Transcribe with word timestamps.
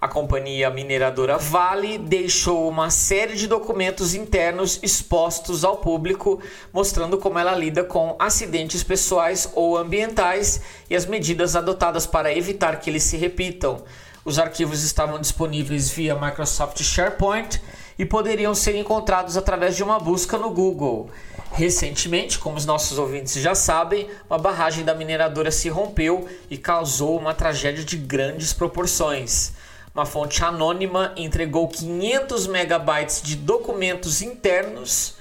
A 0.00 0.06
companhia 0.06 0.70
mineradora 0.70 1.36
Vale 1.36 1.98
deixou 1.98 2.68
uma 2.68 2.90
série 2.90 3.34
de 3.34 3.48
documentos 3.48 4.14
internos 4.14 4.78
expostos 4.84 5.64
ao 5.64 5.78
público, 5.78 6.40
mostrando 6.72 7.18
como 7.18 7.40
ela 7.40 7.56
lida 7.56 7.82
com 7.82 8.14
acidentes 8.20 8.84
pessoais 8.84 9.50
ou 9.52 9.76
ambientais 9.76 10.60
e 10.88 10.94
as 10.94 11.06
medidas 11.06 11.56
adotadas 11.56 12.06
para 12.06 12.32
evitar 12.32 12.78
que 12.78 12.88
eles 12.88 13.02
se 13.02 13.16
repitam. 13.16 13.82
Os 14.24 14.38
arquivos 14.38 14.84
estavam 14.84 15.20
disponíveis 15.20 15.90
via 15.90 16.14
Microsoft 16.14 16.80
SharePoint 16.80 17.60
e 18.02 18.04
poderiam 18.04 18.52
ser 18.52 18.74
encontrados 18.74 19.36
através 19.36 19.76
de 19.76 19.84
uma 19.84 19.96
busca 19.96 20.36
no 20.36 20.50
Google. 20.50 21.08
Recentemente, 21.52 22.36
como 22.36 22.56
os 22.56 22.66
nossos 22.66 22.98
ouvintes 22.98 23.34
já 23.34 23.54
sabem, 23.54 24.10
uma 24.28 24.40
barragem 24.40 24.84
da 24.84 24.92
mineradora 24.92 25.52
se 25.52 25.68
rompeu 25.68 26.28
e 26.50 26.58
causou 26.58 27.16
uma 27.16 27.32
tragédia 27.32 27.84
de 27.84 27.96
grandes 27.96 28.52
proporções. 28.52 29.52
Uma 29.94 30.04
fonte 30.04 30.42
anônima 30.42 31.12
entregou 31.16 31.68
500 31.68 32.48
megabytes 32.48 33.22
de 33.22 33.36
documentos 33.36 34.20
internos 34.20 35.14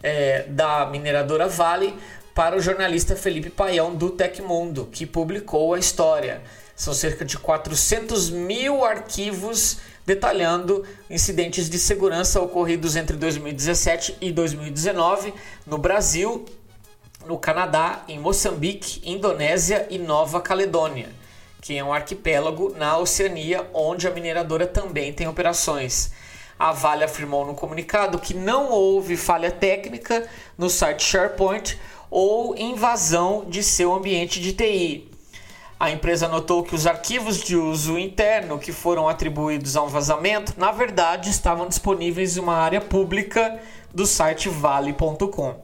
é, 0.00 0.44
da 0.44 0.86
mineradora 0.86 1.48
Vale 1.48 1.98
para 2.32 2.56
o 2.56 2.60
jornalista 2.60 3.16
Felipe 3.16 3.50
Paião 3.50 3.92
do 3.92 4.08
Tecmundo, 4.08 4.86
que 4.86 5.04
publicou 5.04 5.74
a 5.74 5.80
história. 5.80 6.42
São 6.76 6.94
cerca 6.94 7.24
de 7.24 7.36
400 7.36 8.30
mil 8.30 8.84
arquivos 8.84 9.78
detalhando 10.10 10.84
incidentes 11.08 11.70
de 11.70 11.78
segurança 11.78 12.40
ocorridos 12.40 12.96
entre 12.96 13.16
2017 13.16 14.16
e 14.20 14.32
2019 14.32 15.32
no 15.64 15.78
Brasil, 15.78 16.44
no 17.24 17.38
Canadá, 17.38 18.02
em 18.08 18.18
Moçambique, 18.18 19.00
Indonésia 19.08 19.86
e 19.88 19.98
Nova 19.98 20.40
Caledônia, 20.40 21.10
que 21.62 21.78
é 21.78 21.84
um 21.84 21.92
arquipélago 21.92 22.74
na 22.76 22.98
Oceania 22.98 23.64
onde 23.72 24.08
a 24.08 24.10
mineradora 24.10 24.66
também 24.66 25.12
tem 25.12 25.28
operações. 25.28 26.10
A 26.58 26.72
Vale 26.72 27.04
afirmou 27.04 27.46
no 27.46 27.54
comunicado 27.54 28.18
que 28.18 28.34
não 28.34 28.68
houve 28.68 29.16
falha 29.16 29.52
técnica 29.52 30.28
no 30.58 30.68
site 30.68 31.04
SharePoint 31.04 31.78
ou 32.10 32.56
invasão 32.58 33.44
de 33.48 33.62
seu 33.62 33.94
ambiente 33.94 34.40
de 34.40 34.54
TI, 34.54 35.09
a 35.80 35.90
empresa 35.90 36.28
notou 36.28 36.62
que 36.62 36.74
os 36.74 36.86
arquivos 36.86 37.38
de 37.38 37.56
uso 37.56 37.98
interno 37.98 38.58
que 38.58 38.70
foram 38.70 39.08
atribuídos 39.08 39.78
a 39.78 39.82
um 39.82 39.88
vazamento, 39.88 40.52
na 40.58 40.70
verdade, 40.70 41.30
estavam 41.30 41.66
disponíveis 41.66 42.36
em 42.36 42.40
uma 42.40 42.54
área 42.54 42.82
pública 42.82 43.58
do 43.90 44.04
site 44.04 44.50
vale.com. 44.50 45.58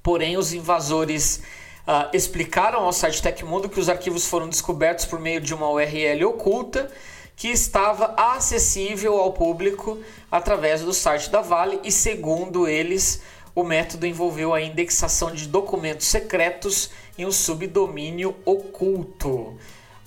Porém, 0.00 0.36
os 0.36 0.52
invasores 0.52 1.42
uh, 1.88 2.08
explicaram 2.12 2.84
ao 2.84 2.92
site 2.92 3.20
Tecmundo 3.20 3.68
que 3.68 3.80
os 3.80 3.88
arquivos 3.88 4.26
foram 4.26 4.48
descobertos 4.48 5.04
por 5.04 5.18
meio 5.18 5.40
de 5.40 5.52
uma 5.52 5.68
URL 5.70 6.24
oculta 6.26 6.88
que 7.34 7.48
estava 7.48 8.14
acessível 8.16 9.16
ao 9.16 9.32
público 9.32 9.98
através 10.30 10.82
do 10.82 10.92
site 10.92 11.30
da 11.30 11.40
Vale 11.40 11.80
e, 11.82 11.90
segundo 11.90 12.68
eles, 12.68 13.20
o 13.56 13.64
método 13.64 14.06
envolveu 14.06 14.54
a 14.54 14.60
indexação 14.60 15.32
de 15.32 15.48
documentos 15.48 16.06
secretos 16.06 16.90
em 17.18 17.24
um 17.24 17.32
subdomínio 17.32 18.36
oculto. 18.44 19.56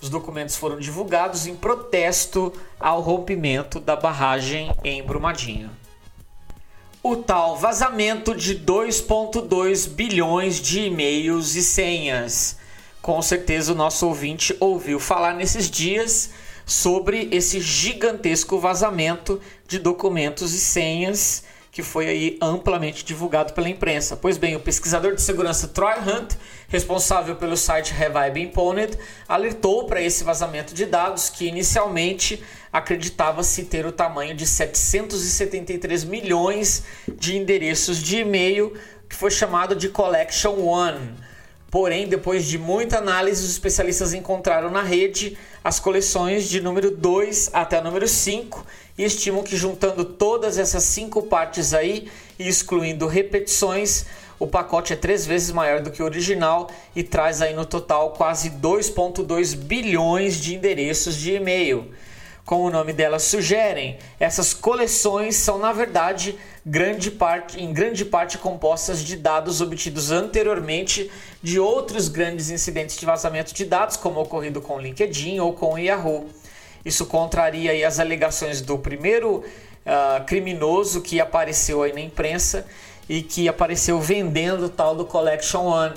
Os 0.02 0.10
documentos 0.10 0.56
foram 0.56 0.80
divulgados 0.80 1.46
em 1.46 1.56
protesto 1.56 2.54
ao 2.80 3.02
rompimento 3.02 3.80
da 3.80 3.96
barragem 3.96 4.72
em 4.84 5.04
Brumadinho. 5.04 5.70
O 7.04 7.16
tal 7.18 7.58
vazamento 7.58 8.36
de 8.36 8.58
2,2 8.60 9.90
bilhões 9.90 10.62
de 10.62 10.82
e-mails 10.82 11.56
e 11.56 11.64
senhas. 11.64 12.58
Com 13.02 13.22
certeza 13.22 13.72
o 13.72 13.76
nosso 13.76 14.06
ouvinte 14.08 14.56
ouviu 14.60 15.00
falar 15.00 15.34
nesses 15.34 15.70
dias 15.70 16.32
sobre 16.66 17.28
esse 17.32 17.60
gigantesco 17.60 18.60
vazamento 18.60 19.42
de 19.68 19.80
documentos 19.80 20.54
e 20.54 20.60
senhas 20.60 21.44
que 21.72 21.84
foi 21.84 22.08
aí 22.08 22.38
amplamente 22.42 23.06
divulgado 23.06 23.54
pela 23.54 23.70
imprensa. 23.70 24.18
Pois 24.18 24.38
bem, 24.38 24.56
o 24.56 24.60
pesquisador 24.60 25.14
de 25.14 25.22
segurança 25.22 25.68
Troy 25.68 25.94
Hunt, 26.00 26.34
responsável 26.68 27.36
pelo 27.36 27.56
site 27.56 27.94
Have 27.94 28.18
I 28.18 28.32
Been 28.32 28.48
Pwned, 28.50 28.98
alertou 29.28 29.86
para 29.86 30.02
esse 30.02 30.24
vazamento 30.24 30.74
de 30.74 30.86
dados 30.86 31.30
que 31.30 31.48
inicialmente 31.48 32.44
acreditava-se 32.74 33.64
ter 33.66 33.86
o 33.86 33.92
tamanho 33.92 34.36
de 34.36 34.48
773 34.48 36.04
milhões 36.04 36.84
de 37.08 37.38
endereços 37.38 37.98
de 37.98 38.18
e-mail, 38.18 38.74
que 39.08 39.16
foi 39.16 39.32
chamado 39.32 39.76
de 39.76 39.90
Collection 39.90 40.60
One. 40.60 41.14
Porém, 41.72 42.08
depois 42.08 42.46
de 42.46 42.58
muita 42.58 42.98
análise, 42.98 43.44
os 43.44 43.52
especialistas 43.52 44.14
encontraram 44.14 44.72
na 44.72 44.82
rede 44.82 45.38
as 45.64 45.80
coleções 45.80 46.50
de 46.50 46.60
número 46.60 46.90
2 46.90 47.52
até 47.54 47.80
número 47.80 48.08
5 48.08 48.66
e 49.00 49.06
estimam 49.06 49.42
que 49.42 49.56
juntando 49.56 50.04
todas 50.04 50.58
essas 50.58 50.84
cinco 50.84 51.24
partes 51.24 51.74
aí 51.74 52.12
e 52.38 52.50
excluindo 52.50 53.08
repetições, 53.08 54.06
o 54.38 54.46
pacote 54.46 54.92
é 54.92 54.96
três 54.98 55.26
vezes 55.26 55.52
maior 55.52 55.82
do 55.82 55.90
que 55.90 56.04
o 56.04 56.06
original 56.06 56.70
e 56.94 57.02
traz 57.02 57.42
aí 57.42 57.54
no 57.54 57.66
total 57.66 58.12
quase 58.12 58.50
2,2 58.50 59.56
bilhões 59.56 60.36
de 60.36 60.54
endereços 60.54 61.16
de 61.16 61.34
e-mail. 61.36 61.90
Como 62.44 62.66
o 62.66 62.70
nome 62.70 62.92
delas 62.92 63.24
sugerem, 63.24 63.98
essas 64.20 64.54
coleções 64.54 65.38
são 65.38 65.58
na 65.58 65.72
verdade 65.72 66.38
grande 66.66 67.10
parte, 67.10 67.58
em 67.58 67.72
grande 67.72 68.04
parte 68.04 68.38
compostas 68.38 69.02
de 69.02 69.16
dados 69.16 69.62
obtidos 69.62 70.12
anteriormente 70.12 71.10
de 71.42 71.58
outros 71.58 72.10
grandes 72.10 72.50
incidentes 72.50 72.98
de 72.98 73.06
vazamento 73.06 73.54
de 73.54 73.64
dados, 73.64 73.96
como 73.96 74.20
ocorrido 74.20 74.60
com 74.60 74.76
o 74.76 74.82
LinkedIn 74.82 75.40
ou 75.40 75.54
com 75.54 75.76
o 75.76 75.80
Yahoo. 75.80 76.28
Isso 76.84 77.06
contraria 77.06 77.88
as 77.88 78.00
alegações 78.00 78.62
do 78.62 78.78
primeiro 78.78 79.44
uh, 79.86 80.24
criminoso 80.26 81.02
que 81.02 81.20
apareceu 81.20 81.84
aí 81.84 81.94
na 81.94 82.02
imprensa 82.02 82.66
e 83.08 83.22
que 83.22 83.48
apareceu 83.48 84.00
vendendo 84.00 84.66
o 84.66 84.70
tal 84.70 84.96
do 84.96 85.06
Collection 85.06 85.66
One. 85.66 85.96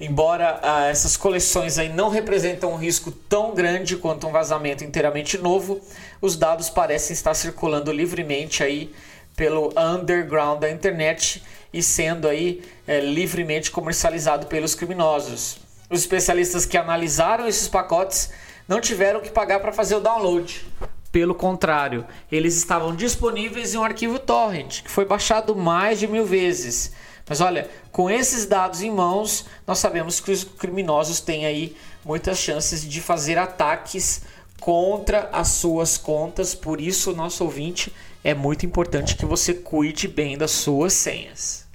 Embora 0.00 0.60
uh, 0.62 0.84
essas 0.90 1.16
coleções 1.16 1.78
aí 1.78 1.88
não 1.88 2.08
representam 2.08 2.72
um 2.72 2.76
risco 2.76 3.10
tão 3.10 3.54
grande 3.54 3.96
quanto 3.96 4.26
um 4.26 4.32
vazamento 4.32 4.82
inteiramente 4.84 5.36
novo, 5.36 5.80
os 6.22 6.36
dados 6.36 6.70
parecem 6.70 7.12
estar 7.12 7.34
circulando 7.34 7.92
livremente 7.92 8.62
aí 8.62 8.92
pelo 9.36 9.72
underground 9.78 10.60
da 10.60 10.70
internet 10.70 11.42
e 11.72 11.82
sendo 11.82 12.28
aí 12.28 12.62
é, 12.86 13.00
livremente 13.00 13.70
comercializado 13.70 14.46
pelos 14.46 14.74
criminosos. 14.74 15.58
Os 15.88 16.00
especialistas 16.00 16.66
que 16.66 16.76
analisaram 16.76 17.46
esses 17.46 17.68
pacotes 17.68 18.30
não 18.70 18.80
tiveram 18.80 19.20
que 19.20 19.32
pagar 19.32 19.58
para 19.58 19.72
fazer 19.72 19.96
o 19.96 20.00
download. 20.00 20.64
Pelo 21.10 21.34
contrário, 21.34 22.06
eles 22.30 22.56
estavam 22.56 22.94
disponíveis 22.94 23.74
em 23.74 23.78
um 23.78 23.82
arquivo 23.82 24.16
torrent, 24.16 24.84
que 24.84 24.90
foi 24.90 25.04
baixado 25.04 25.56
mais 25.56 25.98
de 25.98 26.06
mil 26.06 26.24
vezes. 26.24 26.92
Mas 27.28 27.40
olha, 27.40 27.68
com 27.90 28.08
esses 28.08 28.46
dados 28.46 28.80
em 28.80 28.92
mãos, 28.92 29.44
nós 29.66 29.80
sabemos 29.80 30.20
que 30.20 30.30
os 30.30 30.44
criminosos 30.44 31.18
têm 31.18 31.46
aí 31.46 31.76
muitas 32.04 32.38
chances 32.38 32.88
de 32.88 33.00
fazer 33.00 33.38
ataques 33.38 34.22
contra 34.60 35.28
as 35.32 35.48
suas 35.48 35.98
contas. 35.98 36.54
Por 36.54 36.80
isso, 36.80 37.12
nosso 37.12 37.42
ouvinte, 37.42 37.92
é 38.22 38.34
muito 38.34 38.64
importante 38.64 39.16
que 39.16 39.26
você 39.26 39.52
cuide 39.52 40.06
bem 40.06 40.38
das 40.38 40.52
suas 40.52 40.92
senhas. 40.92 41.68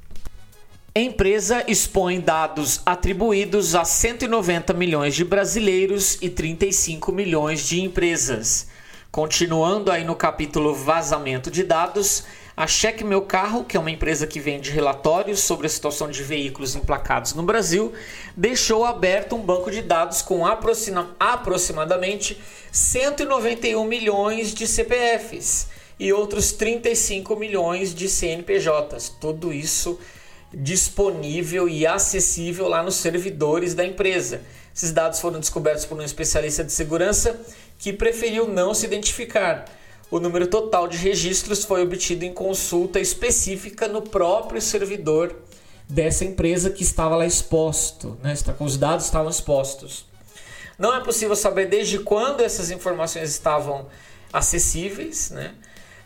Empresa 0.97 1.61
expõe 1.67 2.21
dados 2.21 2.79
atribuídos 2.85 3.75
a 3.75 3.83
190 3.83 4.73
milhões 4.73 5.13
de 5.13 5.25
brasileiros 5.25 6.17
e 6.21 6.29
35 6.29 7.11
milhões 7.11 7.67
de 7.67 7.81
empresas. 7.81 8.67
Continuando 9.11 9.91
aí 9.91 10.05
no 10.05 10.15
capítulo 10.15 10.73
vazamento 10.73 11.51
de 11.51 11.63
dados, 11.63 12.23
a 12.55 12.65
Cheque 12.65 13.03
Meu 13.03 13.21
Carro, 13.23 13.65
que 13.65 13.75
é 13.75 13.79
uma 13.79 13.91
empresa 13.91 14.25
que 14.25 14.39
vende 14.39 14.71
relatórios 14.71 15.41
sobre 15.41 15.67
a 15.67 15.69
situação 15.69 16.09
de 16.09 16.23
veículos 16.23 16.77
emplacados 16.77 17.33
no 17.33 17.43
Brasil, 17.43 17.91
deixou 18.33 18.85
aberto 18.85 19.35
um 19.35 19.41
banco 19.41 19.69
de 19.69 19.81
dados 19.81 20.21
com 20.21 20.47
aproxima 20.47 21.13
aproximadamente 21.19 22.41
191 22.71 23.83
milhões 23.83 24.53
de 24.53 24.65
CPFs 24.65 25.67
e 25.99 26.13
outros 26.13 26.53
35 26.53 27.35
milhões 27.35 27.93
de 27.93 28.07
CNPJs. 28.07 29.09
Tudo 29.19 29.51
isso 29.51 29.99
disponível 30.55 31.67
e 31.67 31.85
acessível 31.85 32.67
lá 32.67 32.81
nos 32.81 32.95
servidores 32.95 33.75
da 33.75 33.85
empresa. 33.85 34.41
Esses 34.73 34.91
dados 34.91 35.19
foram 35.19 35.39
descobertos 35.39 35.85
por 35.85 35.97
um 35.97 36.03
especialista 36.03 36.63
de 36.63 36.71
segurança 36.71 37.39
que 37.77 37.93
preferiu 37.93 38.47
não 38.47 38.73
se 38.73 38.85
identificar. 38.85 39.65
O 40.09 40.19
número 40.19 40.47
total 40.47 40.87
de 40.87 40.97
registros 40.97 41.63
foi 41.63 41.81
obtido 41.81 42.23
em 42.23 42.33
consulta 42.33 42.99
específica 42.99 43.87
no 43.87 44.01
próprio 44.01 44.61
servidor 44.61 45.35
dessa 45.89 46.23
empresa 46.23 46.69
que 46.69 46.83
estava 46.83 47.15
lá 47.15 47.25
exposto, 47.25 48.17
né? 48.23 48.33
Os 48.59 48.77
dados 48.77 49.05
estavam 49.05 49.29
expostos. 49.29 50.05
Não 50.77 50.93
é 50.93 51.01
possível 51.01 51.35
saber 51.35 51.67
desde 51.67 51.99
quando 51.99 52.41
essas 52.41 52.69
informações 52.69 53.29
estavam 53.29 53.87
acessíveis, 54.31 55.31
né? 55.31 55.53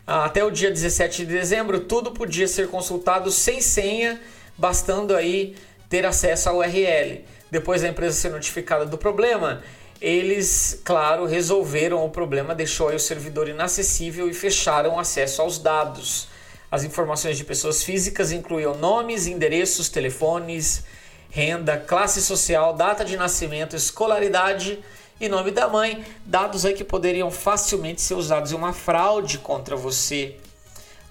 Até 0.06 0.44
o 0.44 0.50
dia 0.50 0.70
17 0.70 1.24
de 1.24 1.32
dezembro, 1.32 1.80
tudo 1.80 2.10
podia 2.10 2.48
ser 2.48 2.68
consultado 2.68 3.30
sem 3.30 3.60
senha 3.60 4.20
bastando 4.60 5.16
aí 5.16 5.56
ter 5.88 6.04
acesso 6.04 6.50
ao 6.50 6.58
URL. 6.58 7.24
Depois 7.50 7.82
da 7.82 7.88
empresa 7.88 8.14
ser 8.14 8.30
notificada 8.30 8.84
do 8.84 8.98
problema, 8.98 9.62
eles, 10.00 10.80
claro, 10.84 11.24
resolveram 11.24 12.04
o 12.04 12.10
problema, 12.10 12.54
deixou 12.54 12.94
o 12.94 12.98
servidor 12.98 13.48
inacessível 13.48 14.28
e 14.28 14.34
fecharam 14.34 14.98
acesso 14.98 15.40
aos 15.40 15.58
dados. 15.58 16.28
As 16.70 16.84
informações 16.84 17.36
de 17.36 17.44
pessoas 17.44 17.82
físicas 17.82 18.30
incluíam 18.30 18.76
nomes, 18.76 19.26
endereços, 19.26 19.88
telefones, 19.88 20.84
renda, 21.30 21.76
classe 21.76 22.20
social, 22.20 22.74
data 22.74 23.04
de 23.04 23.16
nascimento, 23.16 23.74
escolaridade 23.74 24.78
e 25.20 25.28
nome 25.28 25.50
da 25.50 25.68
mãe, 25.68 26.04
dados 26.24 26.64
aí 26.64 26.74
que 26.74 26.84
poderiam 26.84 27.30
facilmente 27.30 28.00
ser 28.00 28.14
usados 28.14 28.52
em 28.52 28.54
uma 28.54 28.72
fraude 28.72 29.38
contra 29.38 29.74
você, 29.74 30.36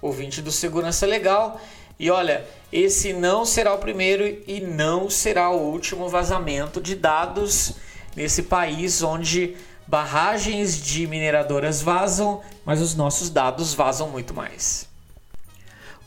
ouvinte 0.00 0.40
do 0.40 0.50
Segurança 0.50 1.04
Legal. 1.04 1.60
E 2.00 2.10
olha, 2.10 2.46
esse 2.72 3.12
não 3.12 3.44
será 3.44 3.74
o 3.74 3.78
primeiro 3.78 4.24
e 4.46 4.58
não 4.58 5.10
será 5.10 5.50
o 5.50 5.70
último 5.70 6.08
vazamento 6.08 6.80
de 6.80 6.94
dados 6.94 7.74
nesse 8.16 8.44
país 8.44 9.02
onde 9.02 9.54
barragens 9.86 10.82
de 10.82 11.06
mineradoras 11.06 11.82
vazam, 11.82 12.40
mas 12.64 12.80
os 12.80 12.94
nossos 12.94 13.28
dados 13.28 13.74
vazam 13.74 14.08
muito 14.08 14.32
mais. 14.32 14.88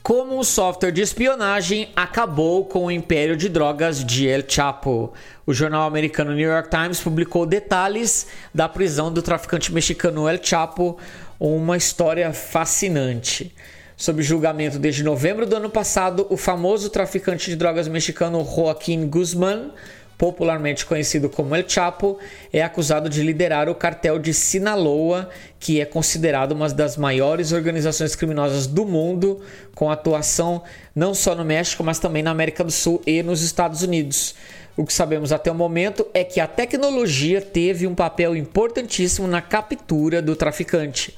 Como 0.01 0.39
o 0.39 0.43
software 0.43 0.91
de 0.91 1.01
espionagem 1.01 1.91
acabou 1.95 2.65
com 2.65 2.85
o 2.85 2.91
império 2.91 3.37
de 3.37 3.47
drogas 3.47 4.03
de 4.03 4.27
El 4.27 4.43
Chapo. 4.47 5.13
O 5.45 5.53
jornal 5.53 5.83
americano 5.83 6.33
New 6.33 6.49
York 6.49 6.71
Times 6.71 7.01
publicou 7.01 7.45
detalhes 7.45 8.25
da 8.51 8.67
prisão 8.67 9.13
do 9.13 9.21
traficante 9.21 9.71
mexicano 9.71 10.27
El 10.27 10.43
Chapo, 10.43 10.97
uma 11.39 11.77
história 11.77 12.33
fascinante. 12.33 13.53
Sob 13.95 14.21
julgamento 14.23 14.79
desde 14.79 15.03
novembro 15.03 15.45
do 15.45 15.55
ano 15.55 15.69
passado, 15.69 16.25
o 16.29 16.35
famoso 16.35 16.89
traficante 16.89 17.49
de 17.49 17.55
drogas 17.55 17.87
mexicano 17.87 18.43
Joaquim 18.43 19.07
Guzmán, 19.07 19.69
popularmente 20.17 20.85
conhecido 20.85 21.29
como 21.29 21.55
El 21.55 21.67
Chapo, 21.67 22.17
é 22.51 22.63
acusado 22.63 23.07
de 23.07 23.21
liderar 23.21 23.69
o 23.69 23.75
cartel 23.75 24.17
de 24.17 24.33
Sinaloa, 24.33 25.29
que 25.59 25.79
é 25.79 25.85
considerado 25.85 26.53
uma 26.53 26.69
das 26.69 26.97
maiores 26.97 27.51
organizações 27.51 28.15
criminosas 28.15 28.65
do 28.65 28.85
mundo, 28.85 29.41
com 29.75 29.91
atuação 29.91 30.63
não 30.95 31.13
só 31.13 31.35
no 31.35 31.45
México, 31.45 31.83
mas 31.83 31.99
também 31.99 32.23
na 32.23 32.31
América 32.31 32.63
do 32.63 32.71
Sul 32.71 33.01
e 33.05 33.21
nos 33.21 33.43
Estados 33.43 33.83
Unidos. 33.83 34.35
O 34.75 34.85
que 34.85 34.93
sabemos 34.93 35.31
até 35.31 35.51
o 35.51 35.55
momento 35.55 36.07
é 36.15 36.23
que 36.23 36.39
a 36.39 36.47
tecnologia 36.47 37.41
teve 37.41 37.85
um 37.85 37.93
papel 37.93 38.35
importantíssimo 38.35 39.27
na 39.27 39.41
captura 39.41 40.19
do 40.19 40.35
traficante. 40.35 41.15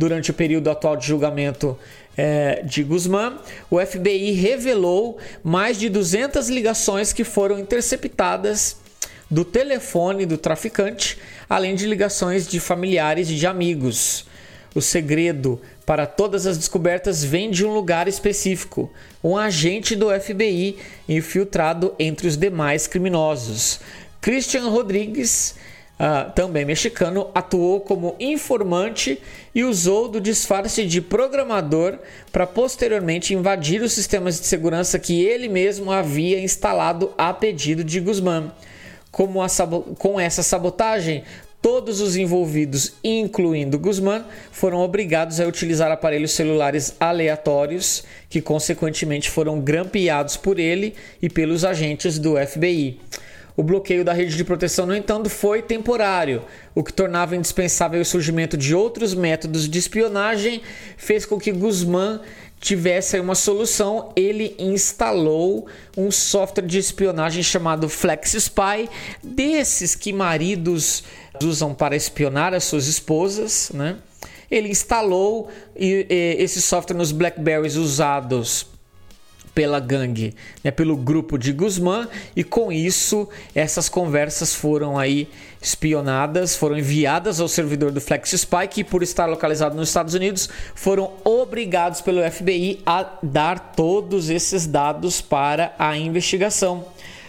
Durante 0.00 0.30
o 0.30 0.34
período 0.34 0.70
atual 0.70 0.96
de 0.96 1.06
julgamento 1.06 1.78
é, 2.16 2.62
de 2.62 2.82
Guzmán, 2.82 3.36
o 3.70 3.78
FBI 3.78 4.32
revelou 4.32 5.18
mais 5.44 5.78
de 5.78 5.90
200 5.90 6.48
ligações 6.48 7.12
que 7.12 7.22
foram 7.22 7.58
interceptadas 7.58 8.78
do 9.30 9.44
telefone 9.44 10.24
do 10.24 10.38
traficante, 10.38 11.18
além 11.46 11.74
de 11.74 11.86
ligações 11.86 12.48
de 12.48 12.58
familiares 12.58 13.28
e 13.28 13.34
de 13.34 13.46
amigos. 13.46 14.24
O 14.74 14.80
segredo 14.80 15.60
para 15.84 16.06
todas 16.06 16.46
as 16.46 16.56
descobertas 16.56 17.22
vem 17.22 17.50
de 17.50 17.66
um 17.66 17.74
lugar 17.74 18.08
específico, 18.08 18.90
um 19.22 19.36
agente 19.36 19.94
do 19.94 20.08
FBI 20.18 20.78
infiltrado 21.06 21.94
entre 21.98 22.26
os 22.26 22.38
demais 22.38 22.86
criminosos. 22.86 23.80
Christian 24.22 24.66
Rodrigues 24.70 25.56
uh, 26.00 26.32
também 26.32 26.64
mexicano, 26.64 27.30
atuou 27.34 27.80
como 27.80 28.16
informante 28.18 29.20
e 29.54 29.62
usou 29.62 30.08
do 30.08 30.20
disfarce 30.20 30.86
de 30.86 31.02
programador 31.02 31.98
para 32.32 32.46
posteriormente 32.46 33.34
invadir 33.34 33.82
os 33.82 33.92
sistemas 33.92 34.40
de 34.40 34.46
segurança 34.46 34.98
que 34.98 35.22
ele 35.22 35.48
mesmo 35.48 35.92
havia 35.92 36.40
instalado 36.40 37.12
a 37.18 37.34
pedido 37.34 37.84
de 37.84 38.00
Guzmán. 38.00 38.50
Com 39.10 40.20
essa 40.20 40.42
sabotagem, 40.42 41.24
todos 41.60 42.00
os 42.00 42.16
envolvidos, 42.16 42.94
incluindo 43.02 43.78
Guzmán, 43.78 44.24
foram 44.52 44.78
obrigados 44.78 45.40
a 45.40 45.46
utilizar 45.46 45.90
aparelhos 45.90 46.30
celulares 46.30 46.94
aleatórios 46.98 48.04
que, 48.30 48.40
consequentemente, 48.40 49.28
foram 49.28 49.60
grampeados 49.60 50.36
por 50.36 50.60
ele 50.60 50.94
e 51.20 51.28
pelos 51.28 51.64
agentes 51.64 52.18
do 52.18 52.36
FBI. 52.36 53.00
O 53.60 53.62
bloqueio 53.62 54.02
da 54.02 54.14
rede 54.14 54.38
de 54.38 54.42
proteção, 54.42 54.86
no 54.86 54.96
entanto, 54.96 55.28
foi 55.28 55.60
temporário, 55.60 56.42
o 56.74 56.82
que 56.82 56.90
tornava 56.90 57.36
indispensável 57.36 58.00
o 58.00 58.04
surgimento 58.06 58.56
de 58.56 58.74
outros 58.74 59.12
métodos 59.12 59.68
de 59.68 59.78
espionagem, 59.78 60.62
fez 60.96 61.26
com 61.26 61.38
que 61.38 61.52
Guzmán 61.52 62.22
tivesse 62.58 63.20
uma 63.20 63.34
solução. 63.34 64.14
Ele 64.16 64.56
instalou 64.58 65.66
um 65.94 66.10
software 66.10 66.64
de 66.64 66.78
espionagem 66.78 67.42
chamado 67.42 67.86
FlexSpy, 67.86 68.88
desses 69.22 69.94
que 69.94 70.10
maridos 70.10 71.04
usam 71.44 71.74
para 71.74 71.94
espionar 71.94 72.54
as 72.54 72.64
suas 72.64 72.86
esposas, 72.86 73.70
né? 73.74 73.98
Ele 74.50 74.70
instalou 74.70 75.50
esse 75.76 76.62
software 76.62 76.96
nos 76.96 77.12
Blackberries 77.12 77.76
usados 77.76 78.69
pela 79.54 79.80
gangue, 79.80 80.34
né, 80.62 80.70
pelo 80.70 80.96
grupo 80.96 81.38
de 81.38 81.52
Guzmán 81.52 82.06
e 82.34 82.44
com 82.44 82.70
isso 82.70 83.28
essas 83.54 83.88
conversas 83.88 84.54
foram 84.54 84.98
aí 84.98 85.28
espionadas, 85.60 86.56
foram 86.56 86.78
enviadas 86.78 87.40
ao 87.40 87.48
servidor 87.48 87.90
do 87.90 88.00
FlexSpy 88.00 88.68
que 88.68 88.84
por 88.84 89.02
estar 89.02 89.26
localizado 89.26 89.76
nos 89.76 89.88
Estados 89.88 90.14
Unidos 90.14 90.48
foram 90.74 91.12
obrigados 91.24 92.00
pelo 92.00 92.22
FBI 92.30 92.80
a 92.86 93.06
dar 93.22 93.72
todos 93.74 94.30
esses 94.30 94.66
dados 94.66 95.20
para 95.20 95.74
a 95.78 95.96
investigação. 95.96 96.84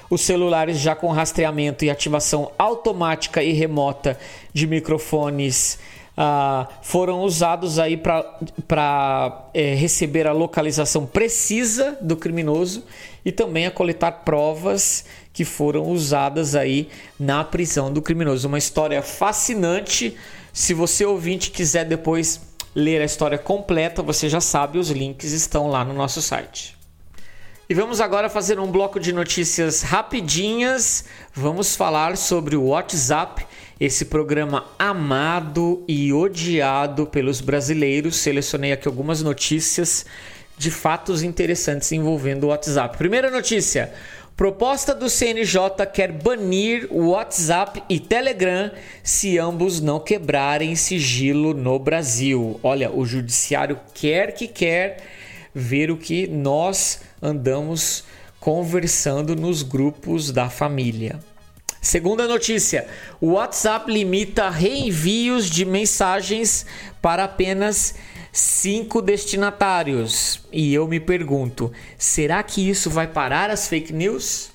Os 0.09 0.21
celulares 0.21 0.77
já 0.77 0.93
com 0.93 1.07
rastreamento 1.09 1.85
e 1.85 1.89
ativação 1.89 2.51
automática 2.57 3.41
e 3.41 3.53
remota 3.53 4.17
de 4.53 4.67
microfones 4.67 5.79
ah, 6.15 6.67
foram 6.81 7.21
usados 7.21 7.79
aí 7.79 7.97
para 7.97 9.49
é, 9.53 9.73
receber 9.73 10.27
a 10.27 10.33
localização 10.33 11.05
precisa 11.05 11.97
do 12.01 12.17
criminoso 12.17 12.83
e 13.23 13.31
também 13.31 13.65
a 13.65 13.71
coletar 13.71 14.11
provas 14.11 15.05
que 15.31 15.45
foram 15.45 15.87
usadas 15.89 16.55
aí 16.55 16.89
na 17.19 17.43
prisão 17.43 17.91
do 17.91 18.01
criminoso. 18.01 18.47
Uma 18.47 18.57
história 18.57 19.01
fascinante. 19.01 20.15
Se 20.51 20.73
você 20.73 21.05
ouvinte 21.05 21.49
quiser 21.51 21.85
depois 21.85 22.41
ler 22.75 23.01
a 23.01 23.05
história 23.05 23.37
completa, 23.37 24.03
você 24.03 24.27
já 24.27 24.41
sabe, 24.41 24.77
os 24.77 24.89
links 24.89 25.31
estão 25.31 25.67
lá 25.67 25.85
no 25.85 25.93
nosso 25.93 26.21
site. 26.21 26.80
E 27.69 27.73
vamos 27.73 28.01
agora 28.01 28.29
fazer 28.29 28.59
um 28.59 28.69
bloco 28.69 28.99
de 28.99 29.13
notícias 29.13 29.81
rapidinhas. 29.81 31.05
Vamos 31.33 31.75
falar 31.75 32.17
sobre 32.17 32.57
o 32.57 32.65
WhatsApp, 32.65 33.45
esse 33.79 34.05
programa 34.05 34.65
amado 34.77 35.83
e 35.87 36.11
odiado 36.11 37.05
pelos 37.05 37.39
brasileiros. 37.39 38.17
Selecionei 38.17 38.73
aqui 38.73 38.87
algumas 38.87 39.23
notícias 39.23 40.05
de 40.57 40.69
fatos 40.69 41.23
interessantes 41.23 41.91
envolvendo 41.93 42.45
o 42.45 42.47
WhatsApp. 42.47 42.97
Primeira 42.97 43.31
notícia: 43.31 43.93
proposta 44.35 44.93
do 44.93 45.09
CNJ 45.09 45.85
quer 45.93 46.11
banir 46.11 46.87
o 46.89 47.11
WhatsApp 47.11 47.81
e 47.87 48.01
Telegram 48.01 48.69
se 49.01 49.37
ambos 49.39 49.79
não 49.79 49.99
quebrarem 49.99 50.75
sigilo 50.75 51.53
no 51.53 51.79
Brasil. 51.79 52.59
Olha, 52.61 52.91
o 52.91 53.05
judiciário 53.05 53.79
quer 53.93 54.33
que 54.33 54.47
quer 54.49 54.97
ver 55.53 55.89
o 55.89 55.97
que 55.97 56.27
nós 56.27 56.99
andamos 57.21 58.03
conversando 58.39 59.35
nos 59.35 59.61
grupos 59.61 60.31
da 60.31 60.49
família. 60.49 61.19
Segunda 61.81 62.27
notícia: 62.27 62.87
o 63.19 63.33
WhatsApp 63.33 63.91
limita 63.91 64.49
reenvios 64.49 65.49
de 65.49 65.65
mensagens 65.65 66.65
para 67.01 67.23
apenas 67.23 67.95
cinco 68.31 69.01
destinatários. 69.01 70.41
E 70.51 70.73
eu 70.73 70.87
me 70.87 70.99
pergunto: 70.99 71.71
será 71.97 72.41
que 72.43 72.67
isso 72.69 72.89
vai 72.89 73.07
parar 73.07 73.49
as 73.49 73.67
fake 73.67 73.91
news? 73.91 74.51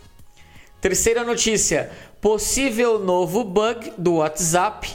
Terceira 0.81 1.25
notícia: 1.25 1.91
possível 2.21 2.99
novo 2.99 3.43
bug 3.43 3.93
do 3.99 4.15
WhatsApp 4.15 4.89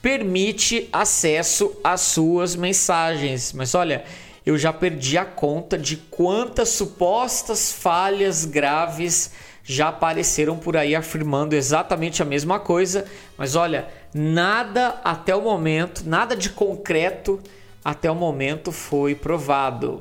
permite 0.00 0.88
acesso 0.92 1.74
às 1.82 2.00
suas 2.00 2.56
mensagens. 2.56 3.52
Mas 3.52 3.74
olha, 3.74 4.04
eu 4.44 4.58
já 4.58 4.72
perdi 4.72 5.16
a 5.16 5.24
conta 5.24 5.78
de 5.78 5.96
quantas 5.96 6.68
supostas 6.70 7.72
falhas 7.72 8.44
graves 8.44 9.30
já 9.64 9.88
apareceram 9.88 10.58
por 10.58 10.76
aí 10.76 10.94
afirmando 10.94 11.54
exatamente 11.54 12.20
a 12.20 12.24
mesma 12.26 12.60
coisa, 12.60 13.06
mas 13.38 13.56
olha, 13.56 13.88
nada 14.12 15.00
até 15.02 15.34
o 15.34 15.40
momento, 15.40 16.06
nada 16.06 16.36
de 16.36 16.50
concreto 16.50 17.40
até 17.82 18.10
o 18.10 18.14
momento 18.14 18.70
foi 18.70 19.14
provado. 19.14 20.00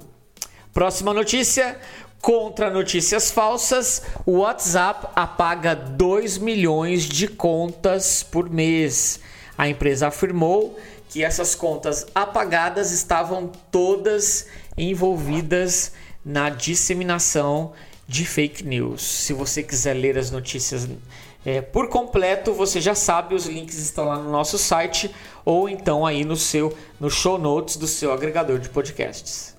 Próxima 0.73 1.13
notícia: 1.13 1.79
contra 2.21 2.69
notícias 2.69 3.31
falsas, 3.31 4.01
o 4.25 4.39
WhatsApp 4.39 5.07
apaga 5.15 5.73
2 5.73 6.37
milhões 6.39 7.03
de 7.03 7.27
contas 7.27 8.21
por 8.21 8.49
mês. 8.49 9.21
A 9.57 9.69
empresa 9.69 10.07
afirmou 10.07 10.77
que 11.13 11.23
essas 11.23 11.53
contas 11.53 12.07
apagadas 12.15 12.91
estavam 12.91 13.51
todas 13.71 14.47
envolvidas 14.75 15.91
na 16.25 16.49
disseminação 16.49 17.73
de 18.07 18.25
fake 18.25 18.63
news. 18.63 19.03
Se 19.03 19.31
você 19.31 19.61
quiser 19.61 19.93
ler 19.93 20.17
as 20.17 20.31
notícias 20.31 20.89
é, 21.45 21.61
por 21.61 21.87
completo, 21.87 22.51
você 22.51 22.81
já 22.81 22.95
sabe, 22.95 23.35
os 23.35 23.45
links 23.45 23.77
estão 23.77 24.05
lá 24.05 24.17
no 24.17 24.31
nosso 24.31 24.57
site 24.57 25.13
ou 25.45 25.69
então 25.69 26.03
aí 26.03 26.25
no 26.25 26.35
seu 26.35 26.75
no 26.99 27.11
show 27.11 27.37
notes 27.37 27.77
do 27.77 27.85
seu 27.85 28.11
agregador 28.11 28.57
de 28.57 28.69
podcasts. 28.69 29.55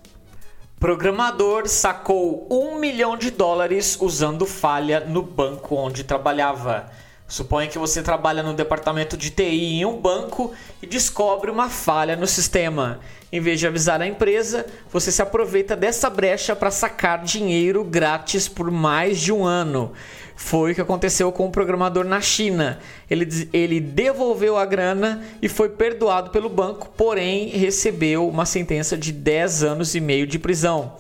Programador 0.81 1.69
sacou 1.69 2.49
um 2.51 2.81
milhão 2.81 3.17
de 3.17 3.31
dólares 3.31 3.97
usando 4.01 4.45
falha 4.45 4.99
no 4.99 5.23
banco 5.23 5.77
onde 5.77 6.03
trabalhava. 6.03 6.91
Suponha 7.27 7.69
que 7.69 7.79
você 7.79 8.03
trabalha 8.03 8.43
no 8.43 8.53
departamento 8.53 9.17
de 9.17 9.31
TI 9.31 9.81
em 9.81 9.85
um 9.87 9.97
banco 9.99 10.53
e 10.83 10.87
descobre 10.87 11.51
uma 11.51 11.71
falha 11.71 12.17
no 12.17 12.27
sistema. 12.27 13.01
Em 13.33 13.41
vez 13.41 13.59
de 13.59 13.67
avisar 13.67 14.01
a 14.03 14.07
empresa, 14.07 14.67
você 14.93 15.11
se 15.11 15.23
aproveita 15.23 15.75
dessa 15.75 16.11
brecha 16.11 16.55
para 16.55 16.71
sacar 16.71 17.25
dinheiro 17.25 17.83
grátis 17.83 18.47
por 18.47 18.71
mais 18.71 19.19
de 19.19 19.33
um 19.33 19.43
ano. 19.43 19.93
Foi 20.37 20.73
o 20.73 20.75
que 20.75 20.83
aconteceu 20.83 21.33
com 21.33 21.45
o 21.45 21.47
um 21.47 21.51
programador 21.51 22.05
na 22.05 22.21
China. 22.21 22.79
Ele, 23.09 23.49
ele 23.55 23.81
devolveu 23.81 24.59
a 24.59 24.67
grana 24.67 25.25
e 25.41 25.49
foi 25.49 25.71
perdoado 25.71 26.31
pelo 26.31 26.51
banco, 26.51 26.91
porém 26.95 27.49
recebeu 27.49 28.29
uma 28.29 28.45
sentença 28.45 28.99
de 28.99 29.11
10 29.13 29.65
anos 29.65 29.95
e 29.95 30.01
meio 30.01 30.27
de 30.27 30.39
prisão. 30.39 30.93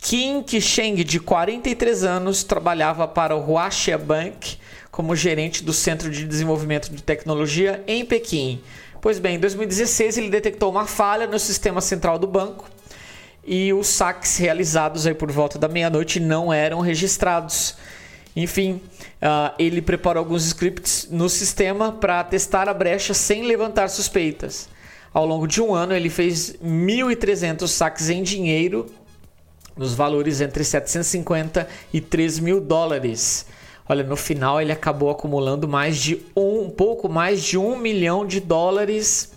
Kim 0.00 0.42
Kisheng, 0.42 1.04
de 1.04 1.20
43 1.20 2.04
anos, 2.04 2.42
trabalhava 2.42 3.06
para 3.06 3.36
o 3.36 3.52
Huaxia 3.52 3.96
Bank 3.96 4.58
como 4.90 5.14
gerente 5.14 5.62
do 5.62 5.72
Centro 5.72 6.10
de 6.10 6.24
Desenvolvimento 6.24 6.90
de 6.90 7.02
Tecnologia 7.02 7.82
em 7.86 8.04
Pequim. 8.04 8.60
Pois 9.00 9.18
bem, 9.18 9.36
em 9.36 9.38
2016 9.38 10.18
ele 10.18 10.28
detectou 10.28 10.70
uma 10.70 10.86
falha 10.86 11.26
no 11.26 11.38
sistema 11.38 11.80
central 11.80 12.18
do 12.18 12.26
banco 12.26 12.68
e 13.44 13.72
os 13.72 13.86
saques 13.86 14.36
realizados 14.36 15.06
aí 15.06 15.14
por 15.14 15.30
volta 15.32 15.58
da 15.58 15.68
meia-noite 15.68 16.20
não 16.20 16.52
eram 16.52 16.80
registrados. 16.80 17.76
Enfim, 18.36 18.80
uh, 19.22 19.54
ele 19.58 19.82
preparou 19.82 20.20
alguns 20.20 20.46
scripts 20.46 21.08
no 21.10 21.28
sistema 21.28 21.92
para 21.92 22.22
testar 22.22 22.68
a 22.68 22.74
brecha 22.74 23.14
sem 23.14 23.44
levantar 23.44 23.88
suspeitas. 23.88 24.68
Ao 25.12 25.26
longo 25.26 25.48
de 25.48 25.60
um 25.60 25.74
ano, 25.74 25.94
ele 25.94 26.08
fez 26.08 26.52
1.300 26.62 27.66
saques 27.66 28.08
em 28.08 28.22
dinheiro, 28.22 28.86
nos 29.76 29.94
valores 29.94 30.40
entre 30.40 30.62
750 30.62 31.66
e 31.92 32.00
3 32.00 32.38
mil 32.38 32.60
dólares. 32.60 33.46
Olha, 33.90 34.04
no 34.04 34.14
final 34.14 34.62
ele 34.62 34.70
acabou 34.70 35.10
acumulando 35.10 35.66
mais 35.66 35.96
de 35.96 36.24
um, 36.36 36.70
pouco 36.70 37.08
mais 37.08 37.42
de 37.42 37.58
um 37.58 37.76
milhão 37.76 38.24
de 38.24 38.38
dólares 38.38 39.32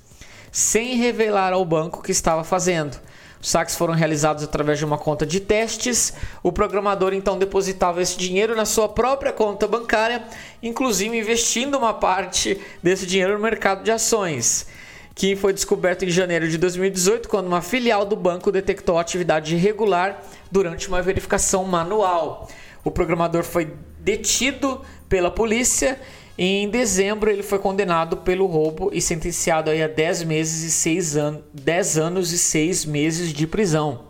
sem 0.51 0.95
revelar 0.95 1.53
ao 1.53 1.65
banco 1.65 1.99
o 1.99 2.03
que 2.03 2.11
estava 2.11 2.43
fazendo. 2.43 2.95
Os 3.41 3.49
saques 3.49 3.75
foram 3.75 3.95
realizados 3.95 4.43
através 4.43 4.77
de 4.77 4.85
uma 4.85 4.95
conta 4.95 5.25
de 5.25 5.39
testes. 5.39 6.13
O 6.43 6.51
programador 6.51 7.15
então 7.15 7.35
depositava 7.35 7.99
esse 7.99 8.15
dinheiro 8.15 8.55
na 8.55 8.63
sua 8.63 8.87
própria 8.87 9.33
conta 9.33 9.67
bancária, 9.67 10.23
inclusive 10.61 11.17
investindo 11.17 11.75
uma 11.75 11.95
parte 11.95 12.61
desse 12.83 13.07
dinheiro 13.07 13.33
no 13.33 13.39
mercado 13.39 13.83
de 13.83 13.89
ações, 13.89 14.67
que 15.15 15.35
foi 15.35 15.51
descoberto 15.51 16.05
em 16.05 16.11
janeiro 16.11 16.47
de 16.47 16.59
2018, 16.59 17.27
quando 17.27 17.47
uma 17.47 17.63
filial 17.63 18.05
do 18.05 18.15
banco 18.15 18.51
detectou 18.51 18.99
atividade 18.99 19.55
irregular 19.55 20.21
durante 20.51 20.89
uma 20.89 21.01
verificação 21.01 21.63
manual. 21.65 22.47
O 22.83 22.91
programador 22.91 23.43
foi 23.43 23.73
detido 24.03 24.81
pela 25.07 25.31
polícia 25.31 25.99
e 26.37 26.63
em 26.63 26.69
dezembro 26.69 27.31
ele 27.31 27.41
foi 27.41 27.57
condenado 27.57 28.17
pelo 28.17 28.45
roubo 28.45 28.89
e 28.91 29.01
sentenciado 29.01 29.71
a 29.71 29.87
10 29.87 30.23
meses 30.23 30.63
e 30.63 30.71
6 30.71 31.17
anos, 31.17 31.41
10 31.53 31.97
anos 31.97 32.31
e 32.31 32.37
6 32.37 32.85
meses 32.85 33.31
de 33.31 33.47
prisão. 33.47 34.05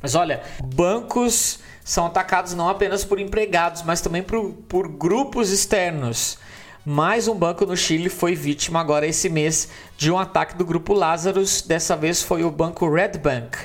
Mas 0.00 0.14
olha, 0.14 0.42
bancos 0.62 1.58
são 1.82 2.06
atacados 2.06 2.54
não 2.54 2.68
apenas 2.68 3.04
por 3.04 3.18
empregados, 3.18 3.82
mas 3.82 4.00
também 4.00 4.22
por, 4.22 4.52
por 4.68 4.86
grupos 4.88 5.50
externos. 5.50 6.38
Mais 6.84 7.26
um 7.26 7.34
banco 7.34 7.66
no 7.66 7.76
Chile 7.76 8.08
foi 8.08 8.34
vítima 8.34 8.80
agora 8.80 9.06
esse 9.06 9.28
mês 9.28 9.68
de 9.96 10.10
um 10.10 10.18
ataque 10.18 10.56
do 10.56 10.64
grupo 10.64 10.92
Lazarus. 10.92 11.62
Dessa 11.62 11.96
vez 11.96 12.22
foi 12.22 12.44
o 12.44 12.50
banco 12.50 12.88
Red 12.88 13.18
Bank, 13.18 13.58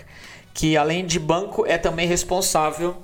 que 0.53 0.75
além 0.75 1.05
de 1.05 1.19
banco 1.19 1.65
é 1.67 1.77
também 1.77 2.07
responsável 2.07 2.97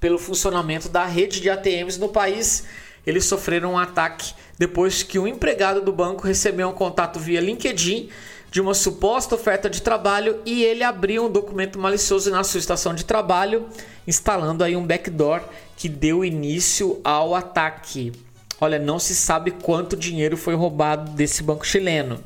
pelo 0.00 0.18
funcionamento 0.18 0.88
da 0.88 1.04
rede 1.04 1.40
de 1.40 1.50
ATMs 1.50 1.98
no 1.98 2.08
país. 2.08 2.64
Eles 3.06 3.24
sofreram 3.24 3.72
um 3.72 3.78
ataque 3.78 4.34
depois 4.58 5.02
que 5.02 5.18
um 5.18 5.26
empregado 5.26 5.80
do 5.80 5.92
banco 5.92 6.26
recebeu 6.26 6.68
um 6.68 6.72
contato 6.72 7.18
via 7.18 7.40
LinkedIn 7.40 8.10
de 8.50 8.60
uma 8.60 8.74
suposta 8.74 9.34
oferta 9.34 9.68
de 9.68 9.82
trabalho 9.82 10.40
e 10.44 10.64
ele 10.64 10.82
abriu 10.82 11.26
um 11.26 11.30
documento 11.30 11.78
malicioso 11.78 12.30
na 12.30 12.42
sua 12.42 12.58
estação 12.58 12.94
de 12.94 13.04
trabalho, 13.04 13.68
instalando 14.06 14.64
aí 14.64 14.74
um 14.74 14.86
backdoor 14.86 15.42
que 15.76 15.88
deu 15.88 16.24
início 16.24 17.00
ao 17.04 17.34
ataque. 17.34 18.12
Olha, 18.60 18.78
não 18.78 18.98
se 18.98 19.14
sabe 19.14 19.52
quanto 19.52 19.96
dinheiro 19.96 20.36
foi 20.36 20.54
roubado 20.54 21.12
desse 21.12 21.42
banco 21.42 21.66
chileno. 21.66 22.22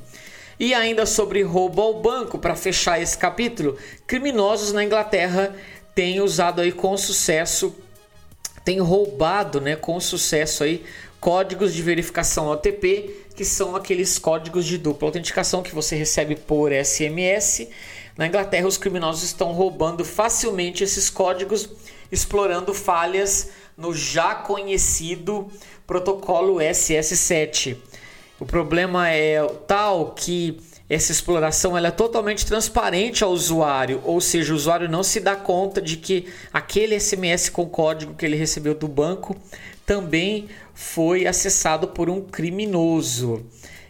E 0.59 0.73
ainda 0.73 1.05
sobre 1.05 1.43
roubo 1.43 1.83
ao 1.83 2.01
banco, 2.01 2.39
para 2.39 2.55
fechar 2.55 3.01
esse 3.01 3.19
capítulo, 3.19 3.77
criminosos 4.07 4.73
na 4.73 4.85
Inglaterra 4.85 5.55
tem 5.95 6.21
usado 6.21 6.61
aí 6.61 6.73
com 6.73 6.97
sucesso, 6.97 7.75
tem 8.65 8.81
roubado, 8.81 9.61
né, 9.61 9.77
com 9.77 9.99
sucesso 10.01 10.65
aí 10.65 10.85
códigos 11.21 11.73
de 11.73 11.83
verificação 11.83 12.49
OTP, 12.49 13.27
que 13.37 13.45
são 13.45 13.77
aqueles 13.77 14.19
códigos 14.19 14.65
de 14.67 14.77
dupla 14.77 15.09
autenticação 15.09 15.63
que 15.63 15.75
você 15.75 15.95
recebe 15.95 16.35
por 16.35 16.73
SMS. 16.73 17.69
Na 18.17 18.27
Inglaterra, 18.27 18.67
os 18.67 18.77
criminosos 18.77 19.23
estão 19.23 19.53
roubando 19.53 20.05
facilmente 20.05 20.83
esses 20.83 21.09
códigos, 21.09 21.69
explorando 22.11 22.75
falhas 22.75 23.51
no 23.77 23.95
já 23.95 24.35
conhecido 24.35 25.49
protocolo 25.87 26.57
SS7. 26.57 27.77
O 28.41 28.45
problema 28.45 29.09
é 29.09 29.41
tal 29.69 30.13
que 30.17 30.61
essa 30.95 31.11
exploração 31.11 31.75
ela 31.75 31.89
é 31.89 31.91
totalmente 31.91 32.45
transparente 32.45 33.25
ao 33.25 33.31
usuário, 33.31 34.03
ou 34.05 34.21
seja, 34.21 34.53
o 34.53 34.57
usuário 34.57 34.91
não 34.91 35.03
se 35.03 35.21
dá 35.21 35.35
conta 35.35 35.81
de 35.81 35.97
que 35.97 36.27
aquele 36.53 37.01
SMS 37.01 37.49
com 37.49 37.67
código 37.67 38.13
que 38.15 38.27
ele 38.27 38.37
recebeu 38.37 38.75
do 38.75 38.87
banco 38.87 39.35
também 39.87 40.49
foi 40.75 41.27
acessado 41.27 41.89
por 41.89 42.11
um 42.11 42.21
criminoso. 42.21 43.43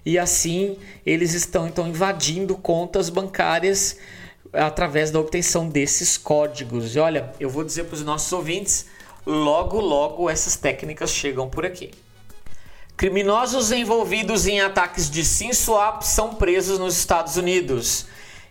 e 0.07 0.17
assim 0.17 0.77
eles 1.05 1.35
estão 1.35 1.67
então 1.67 1.89
invadindo 1.89 2.57
contas 2.57 3.09
bancárias 3.09 3.97
através 4.53 5.11
da 5.11 5.19
obtenção 5.19 5.69
desses 5.69 6.17
códigos. 6.17 6.95
E 6.95 7.01
olha, 7.01 7.33
eu 7.41 7.51
vou 7.51 7.65
dizer 7.65 7.85
para 7.85 7.95
os 7.95 8.05
nossos 8.05 8.33
ouvintes, 8.33 8.87
logo 9.27 9.81
logo 9.81 10.31
essas 10.31 10.55
técnicas 10.57 11.11
chegam 11.11 11.49
por 11.49 11.67
aqui. 11.67 11.91
Criminosos 12.97 13.73
envolvidos 13.73 14.47
em 14.47 14.61
ataques 14.61 15.11
de 15.11 15.25
SimSwap 15.25 16.03
são 16.03 16.35
presos 16.35 16.79
nos 16.79 16.97
Estados 16.97 17.37
Unidos. 17.37 18.07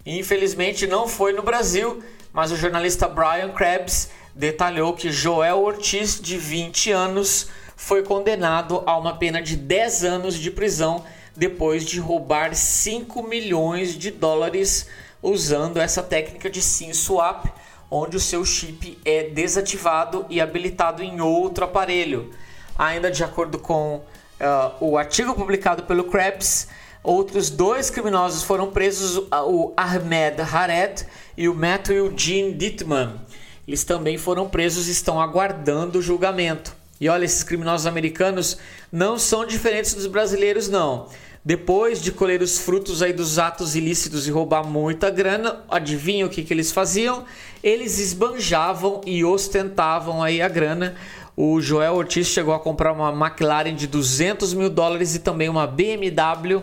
Infelizmente 0.05 0.87
não 0.87 1.07
foi 1.07 1.31
no 1.31 1.41
Brasil, 1.41 2.03
mas 2.33 2.51
o 2.51 2.57
jornalista 2.57 3.07
Brian 3.07 3.51
Krebs 3.53 4.09
detalhou 4.35 4.93
que 4.93 5.11
Joel 5.11 5.61
Ortiz, 5.61 6.19
de 6.19 6.37
20 6.37 6.91
anos, 6.91 7.47
foi 7.77 8.03
condenado 8.03 8.83
a 8.85 8.97
uma 8.97 9.15
pena 9.17 9.41
de 9.41 9.55
10 9.55 10.03
anos 10.03 10.35
de 10.35 10.51
prisão 10.51 11.03
depois 11.35 11.85
de 11.85 11.99
roubar 11.99 12.53
5 12.53 13.23
milhões 13.23 13.97
de 13.97 14.11
dólares 14.11 14.87
usando 15.21 15.77
essa 15.77 16.03
técnica 16.03 16.49
de 16.49 16.61
SIM 16.61 16.93
swap, 16.93 17.45
onde 17.89 18.17
o 18.17 18.19
seu 18.19 18.43
chip 18.43 18.97
é 19.05 19.23
desativado 19.23 20.25
e 20.29 20.41
habilitado 20.41 21.01
em 21.03 21.21
outro 21.21 21.63
aparelho. 21.63 22.31
Ainda 22.77 23.11
de 23.11 23.23
acordo 23.23 23.59
com 23.59 24.01
uh, 24.41 24.73
o 24.79 24.97
artigo 24.97 25.33
publicado 25.33 25.83
pelo 25.83 26.03
Krebs, 26.05 26.67
outros 27.03 27.49
dois 27.49 27.89
criminosos 27.89 28.43
foram 28.43 28.71
presos, 28.71 29.17
o 29.31 29.73
Ahmed 29.77 30.41
Haret 30.41 31.05
e 31.37 31.47
o 31.47 31.55
Matthew 31.55 32.13
Jean 32.17 32.51
Dittman. 32.51 33.13
Eles 33.67 33.83
também 33.83 34.17
foram 34.17 34.49
presos 34.49 34.87
e 34.87 34.91
estão 34.91 35.21
aguardando 35.21 35.99
o 35.99 36.01
julgamento. 36.01 36.75
E 36.99 37.09
olha, 37.09 37.25
esses 37.25 37.43
criminosos 37.43 37.87
americanos 37.87 38.57
não 38.91 39.17
são 39.17 39.45
diferentes 39.45 39.93
dos 39.93 40.07
brasileiros, 40.07 40.67
não. 40.67 41.07
Depois 41.43 41.99
de 41.99 42.11
colher 42.11 42.43
os 42.43 42.59
frutos 42.59 43.01
aí 43.01 43.11
dos 43.11 43.39
atos 43.39 43.75
ilícitos 43.75 44.27
e 44.27 44.31
roubar 44.31 44.63
muita 44.63 45.09
grana, 45.09 45.63
adivinha 45.67 46.23
o 46.27 46.29
que, 46.29 46.43
que 46.43 46.53
eles 46.53 46.71
faziam? 46.71 47.25
Eles 47.63 47.97
esbanjavam 47.97 49.01
e 49.07 49.25
ostentavam 49.25 50.21
aí 50.21 50.39
a 50.39 50.47
grana. 50.47 50.95
O 51.35 51.61
Joel 51.61 51.95
Ortiz 51.95 52.27
chegou 52.27 52.53
a 52.53 52.59
comprar 52.59 52.91
uma 52.91 53.09
McLaren 53.09 53.73
de 53.73 53.87
200 53.87 54.53
mil 54.53 54.69
dólares 54.69 55.15
e 55.15 55.19
também 55.19 55.47
uma 55.47 55.65
BMW 55.65 56.61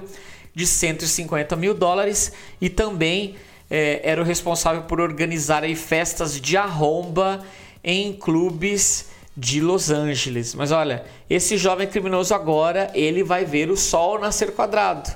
de 0.54 0.66
150 0.66 1.56
mil 1.56 1.72
dólares 1.72 2.32
e 2.60 2.68
também 2.68 3.36
é, 3.70 4.00
era 4.02 4.20
o 4.20 4.24
responsável 4.24 4.82
por 4.82 5.00
organizar 5.00 5.62
aí 5.62 5.74
festas 5.74 6.40
de 6.40 6.56
arromba 6.56 7.44
em 7.82 8.12
clubes 8.12 9.06
de 9.36 9.60
Los 9.60 9.90
Angeles. 9.90 10.54
Mas 10.54 10.72
olha, 10.72 11.04
esse 11.30 11.56
jovem 11.56 11.86
criminoso 11.86 12.34
agora, 12.34 12.90
ele 12.92 13.22
vai 13.22 13.44
ver 13.44 13.70
o 13.70 13.76
sol 13.76 14.18
nascer 14.18 14.52
quadrado. 14.52 15.14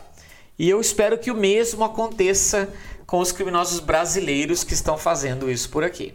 E 0.59 0.71
eu 0.71 0.81
espero 0.81 1.19
que 1.19 1.31
o 1.31 1.35
mesmo 1.35 1.83
aconteça 1.83 2.73
com 3.05 3.19
os 3.19 3.33
criminosos 3.33 3.81
brasileiros 3.81 4.63
que 4.63 4.75
estão 4.75 4.97
fazendo 4.97 5.51
isso 5.51 5.69
por 5.69 5.83
aqui. 5.83 6.13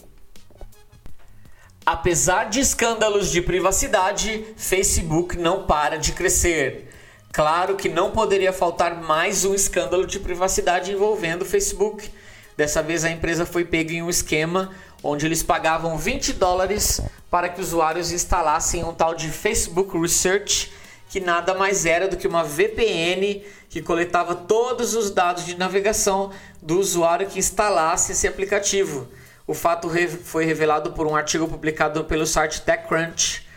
Apesar 1.87 2.49
de 2.49 2.59
escândalos 2.59 3.31
de 3.31 3.41
privacidade, 3.41 4.45
Facebook 4.57 5.37
não 5.37 5.63
para 5.63 5.95
de 5.95 6.11
crescer. 6.11 6.89
Claro 7.31 7.77
que 7.77 7.87
não 7.87 8.11
poderia 8.11 8.51
faltar 8.51 9.01
mais 9.01 9.45
um 9.45 9.55
escândalo 9.55 10.05
de 10.05 10.19
privacidade 10.19 10.91
envolvendo 10.91 11.43
o 11.43 11.45
Facebook. 11.45 12.11
Dessa 12.57 12.83
vez 12.83 13.05
a 13.05 13.09
empresa 13.09 13.45
foi 13.45 13.63
pega 13.63 13.93
em 13.93 14.03
um 14.03 14.09
esquema 14.09 14.75
onde 15.01 15.25
eles 15.25 15.41
pagavam 15.41 15.97
20 15.97 16.33
dólares 16.33 16.99
para 17.31 17.47
que 17.47 17.61
usuários 17.61 18.11
instalassem 18.11 18.83
um 18.83 18.93
tal 18.93 19.15
de 19.15 19.29
Facebook 19.29 19.97
Research, 19.97 20.73
que 21.09 21.21
nada 21.21 21.53
mais 21.53 21.85
era 21.85 22.09
do 22.09 22.17
que 22.17 22.27
uma 22.27 22.43
VPN 22.43 23.45
que 23.69 23.81
coletava 23.81 24.35
todos 24.35 24.93
os 24.93 25.09
dados 25.09 25.45
de 25.45 25.57
navegação 25.57 26.31
do 26.61 26.81
usuário 26.81 27.27
que 27.29 27.39
instalasse 27.39 28.11
esse 28.11 28.27
aplicativo. 28.27 29.07
O 29.47 29.53
fato 29.53 29.89
foi 30.25 30.43
revelado 30.43 30.91
por 30.91 31.07
um 31.07 31.15
artigo 31.15 31.47
publicado 31.47 32.03
pelo 32.03 32.27
site 32.27 32.61
TechCrunch. 32.63 33.47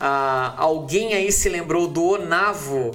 Ah, 0.00 0.54
alguém 0.56 1.14
aí 1.14 1.30
se 1.30 1.48
lembrou 1.48 1.86
do 1.86 2.04
Onavo, 2.04 2.90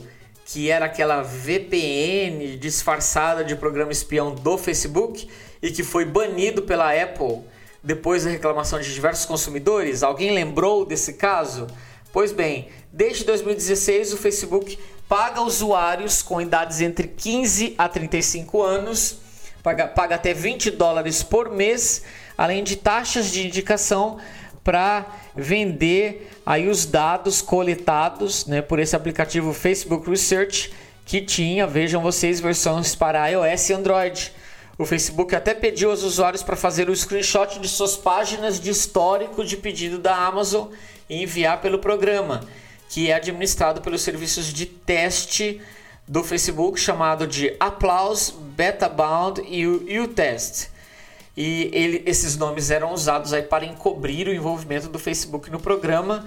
que 0.46 0.70
era 0.70 0.84
aquela 0.84 1.22
VPN 1.22 2.58
disfarçada 2.58 3.42
de 3.42 3.56
programa 3.56 3.94
espião 3.94 4.36
do 4.36 4.58
Facebook 4.58 5.30
e 5.62 5.72
que 5.72 5.82
foi 5.82 6.04
banido 6.04 6.64
pela 6.64 6.92
Apple 6.94 7.40
depois 7.82 8.26
da 8.26 8.30
reclamação 8.30 8.82
de 8.82 8.94
diversos 8.94 9.26
consumidores? 9.26 10.04
Alguém 10.04 10.34
lembrou 10.34 10.86
desse 10.86 11.14
caso? 11.14 11.68
Pois 12.12 12.34
bem, 12.34 12.68
desde 12.92 13.24
2016 13.24 14.12
o 14.12 14.18
Facebook 14.18 14.78
paga 15.08 15.40
usuários 15.40 16.22
com 16.22 16.42
idades 16.42 16.82
entre 16.82 17.08
15 17.08 17.76
a 17.78 17.88
35 17.88 18.62
anos, 18.62 19.20
paga, 19.64 19.88
paga 19.88 20.16
até 20.16 20.34
20 20.34 20.72
dólares 20.72 21.24
por 21.24 21.50
mês, 21.50 22.04
além 22.42 22.64
de 22.64 22.76
taxas 22.76 23.32
de 23.32 23.46
indicação 23.46 24.18
para 24.64 25.06
vender 25.36 26.28
aí 26.44 26.68
os 26.68 26.88
dados 26.88 27.40
coletados 27.40 28.48
né, 28.48 28.64
por 28.64 28.80
esse 28.80 28.96
aplicativo 28.96 29.54
Facebook 29.54 30.10
Research 30.10 30.74
que 31.06 31.22
tinha, 31.22 31.68
vejam 31.68 32.02
vocês, 32.02 32.40
versões 32.40 32.96
para 32.96 33.28
iOS 33.28 33.70
e 33.70 33.74
Android. 33.74 34.34
O 34.76 34.88
Facebook 34.88 35.36
até 35.36 35.54
pediu 35.54 35.92
aos 35.92 36.02
usuários 36.02 36.42
para 36.42 36.56
fazer 36.56 36.90
o 36.90 36.96
screenshot 36.96 37.60
de 37.60 37.68
suas 37.68 37.96
páginas 37.96 38.60
de 38.60 38.72
histórico 38.72 39.46
de 39.46 39.56
pedido 39.56 40.00
da 40.00 40.16
Amazon 40.16 40.70
e 41.08 41.22
enviar 41.22 41.62
pelo 41.62 41.78
programa, 41.78 42.42
que 42.90 43.12
é 43.12 43.14
administrado 43.14 43.82
pelos 43.82 44.02
serviços 44.02 44.48
de 44.52 44.66
teste 44.66 45.62
do 46.08 46.24
Facebook 46.24 46.80
chamado 46.80 47.28
de 47.28 47.56
Applause, 47.60 48.34
BetaBound 48.56 49.44
e 49.48 50.00
o 50.00 50.08
test 50.08 50.71
E 51.36 51.70
ele, 51.74 52.04
esses 52.06 52.36
nomes 52.38 52.72
eram 52.72 52.94
usados 52.94 53.34
aí 53.34 53.42
para 53.42 53.66
encobrir 53.66 54.28
o 54.28 54.34
envolvimento 54.34 54.90
do 54.90 55.00
Facebook 55.00 55.50
no 55.50 55.60
programa 55.60 56.26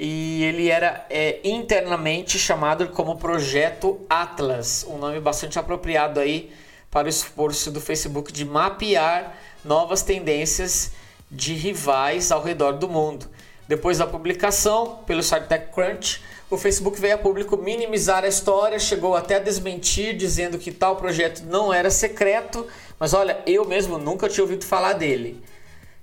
e 0.00 0.44
ele 0.44 0.70
era 0.70 1.04
é, 1.10 1.40
internamente 1.42 2.38
chamado 2.38 2.88
como 2.90 3.18
Projeto 3.18 4.00
Atlas, 4.08 4.86
um 4.88 4.96
nome 4.96 5.18
bastante 5.18 5.58
apropriado 5.58 6.20
aí 6.20 6.52
para 6.88 7.06
o 7.06 7.08
esforço 7.08 7.72
do 7.72 7.80
Facebook 7.80 8.32
de 8.32 8.44
mapear 8.44 9.36
novas 9.64 10.02
tendências 10.02 10.92
de 11.28 11.52
rivais 11.52 12.30
ao 12.30 12.42
redor 12.42 12.74
do 12.74 12.88
mundo. 12.88 13.26
Depois 13.66 13.98
da 13.98 14.06
publicação 14.06 15.00
pelo 15.04 15.22
site 15.22 15.48
TechCrunch, 15.48 16.22
o 16.48 16.56
Facebook 16.56 16.98
veio 17.00 17.16
a 17.16 17.18
público 17.18 17.56
minimizar 17.56 18.22
a 18.22 18.28
história, 18.28 18.78
chegou 18.78 19.16
até 19.16 19.34
a 19.34 19.40
desmentir, 19.40 20.16
dizendo 20.16 20.58
que 20.58 20.70
tal 20.70 20.94
projeto 20.94 21.42
não 21.42 21.74
era 21.74 21.90
secreto, 21.90 22.66
mas 22.98 23.14
olha, 23.14 23.40
eu 23.46 23.64
mesmo 23.64 23.98
nunca 23.98 24.28
tinha 24.28 24.44
ouvido 24.44 24.64
falar 24.64 24.94
dele. 24.94 25.42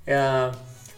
É, 0.05 0.51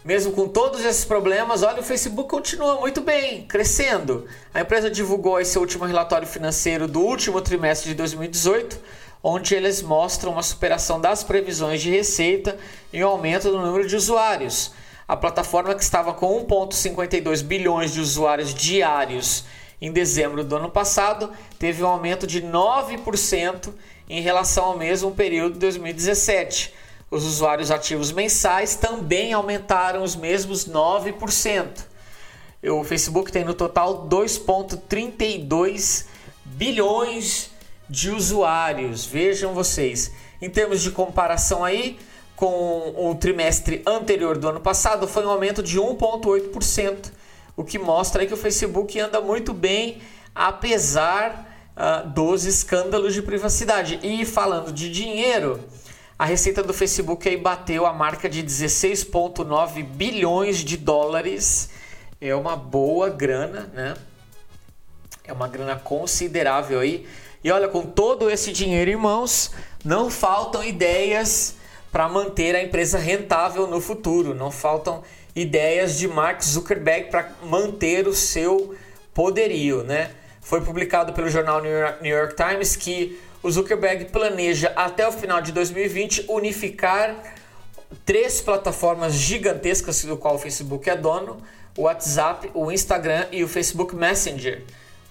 mesmo 0.04 0.32
com 0.32 0.48
todos 0.48 0.84
esses 0.84 1.04
problemas, 1.04 1.62
olha, 1.62 1.80
o 1.80 1.84
Facebook 1.84 2.28
continua 2.28 2.80
muito 2.80 3.00
bem, 3.00 3.46
crescendo. 3.46 4.26
A 4.54 4.60
empresa 4.60 4.90
divulgou 4.90 5.44
seu 5.44 5.60
último 5.60 5.84
relatório 5.84 6.26
financeiro 6.26 6.86
do 6.86 7.00
último 7.00 7.40
trimestre 7.40 7.90
de 7.90 7.94
2018 7.94 8.78
onde 9.22 9.54
eles 9.54 9.82
mostram 9.82 10.32
uma 10.32 10.42
superação 10.42 11.00
das 11.00 11.24
previsões 11.24 11.80
de 11.80 11.90
receita 11.90 12.56
e 12.92 13.02
um 13.02 13.08
aumento 13.08 13.50
do 13.50 13.58
número 13.58 13.86
de 13.86 13.96
usuários. 13.96 14.72
A 15.06 15.16
plataforma 15.16 15.74
que 15.74 15.82
estava 15.82 16.12
com 16.12 16.44
1,52 16.46 17.42
bilhões 17.42 17.92
de 17.92 18.00
usuários 18.00 18.54
diários 18.54 19.44
em 19.80 19.92
dezembro 19.92 20.44
do 20.44 20.56
ano 20.56 20.70
passado 20.70 21.30
teve 21.58 21.82
um 21.82 21.88
aumento 21.88 22.26
de 22.26 22.42
9% 22.42 23.72
em 24.08 24.20
relação 24.20 24.64
ao 24.64 24.78
mesmo 24.78 25.10
período 25.12 25.54
de 25.54 25.58
2017. 25.60 26.72
Os 27.10 27.24
usuários 27.24 27.70
ativos 27.70 28.12
mensais 28.12 28.74
também 28.74 29.32
aumentaram 29.32 30.02
os 30.02 30.14
mesmos 30.14 30.68
9%. 30.68 31.66
O 32.64 32.82
Facebook 32.84 33.30
tem 33.30 33.44
no 33.44 33.54
total 33.54 34.08
2,32 34.08 36.06
bilhões 36.44 37.50
de 37.88 38.10
usuários. 38.10 39.06
Vejam 39.06 39.54
vocês. 39.54 40.12
Em 40.40 40.50
termos 40.50 40.82
de 40.82 40.90
comparação 40.90 41.64
aí 41.64 41.98
com 42.36 42.94
o 42.96 43.14
trimestre 43.14 43.82
anterior 43.86 44.38
do 44.38 44.48
ano 44.48 44.60
passado, 44.60 45.08
foi 45.08 45.26
um 45.26 45.30
aumento 45.30 45.62
de 45.62 45.78
1,8%, 45.80 47.10
o 47.56 47.64
que 47.64 47.78
mostra 47.80 48.24
que 48.24 48.32
o 48.32 48.36
Facebook 48.36 49.00
anda 49.00 49.20
muito 49.20 49.52
bem, 49.52 50.00
apesar 50.32 51.47
uh, 51.78 52.08
dos 52.10 52.44
escândalos 52.44 53.14
de 53.14 53.22
privacidade. 53.22 53.98
E 54.02 54.26
falando 54.26 54.72
de 54.72 54.90
dinheiro, 54.90 55.58
a 56.18 56.24
receita 56.24 56.62
do 56.62 56.74
Facebook 56.74 57.26
aí 57.28 57.36
bateu 57.36 57.86
a 57.86 57.92
marca 57.92 58.28
de 58.28 58.42
16,9 58.42 59.82
bilhões 59.84 60.58
de 60.58 60.76
dólares. 60.76 61.70
É 62.20 62.34
uma 62.34 62.56
boa 62.56 63.08
grana, 63.08 63.70
né? 63.72 63.94
É 65.24 65.32
uma 65.32 65.46
grana 65.46 65.76
considerável 65.76 66.80
aí 66.80 67.06
e 67.42 67.52
olha, 67.52 67.68
com 67.68 67.82
todo 67.82 68.28
esse 68.28 68.52
dinheiro 68.52 68.90
em 68.90 68.96
mãos, 68.96 69.52
não 69.84 70.10
faltam 70.10 70.64
ideias 70.64 71.54
para 71.92 72.08
manter 72.08 72.54
a 72.56 72.62
empresa 72.62 72.98
rentável 72.98 73.66
no 73.66 73.80
futuro, 73.80 74.34
não 74.34 74.50
faltam 74.50 75.02
ideias 75.34 75.96
de 75.96 76.08
Mark 76.08 76.42
Zuckerberg 76.42 77.10
para 77.10 77.30
manter 77.44 78.08
o 78.08 78.14
seu 78.14 78.74
poderio, 79.14 79.84
né? 79.84 80.10
Foi 80.48 80.62
publicado 80.62 81.12
pelo 81.12 81.28
jornal 81.28 81.60
New 81.60 81.70
York, 81.70 82.02
New 82.02 82.16
York 82.16 82.34
Times 82.34 82.74
que 82.74 83.20
o 83.42 83.50
Zuckerberg 83.50 84.06
planeja 84.06 84.72
até 84.74 85.06
o 85.06 85.12
final 85.12 85.42
de 85.42 85.52
2020 85.52 86.24
unificar 86.26 87.14
três 88.06 88.40
plataformas 88.40 89.12
gigantescas 89.12 90.02
do 90.06 90.16
qual 90.16 90.36
o 90.36 90.38
Facebook 90.38 90.88
é 90.88 90.96
dono: 90.96 91.36
o 91.76 91.82
WhatsApp, 91.82 92.50
o 92.54 92.72
Instagram 92.72 93.26
e 93.30 93.44
o 93.44 93.46
Facebook 93.46 93.94
Messenger. 93.94 94.62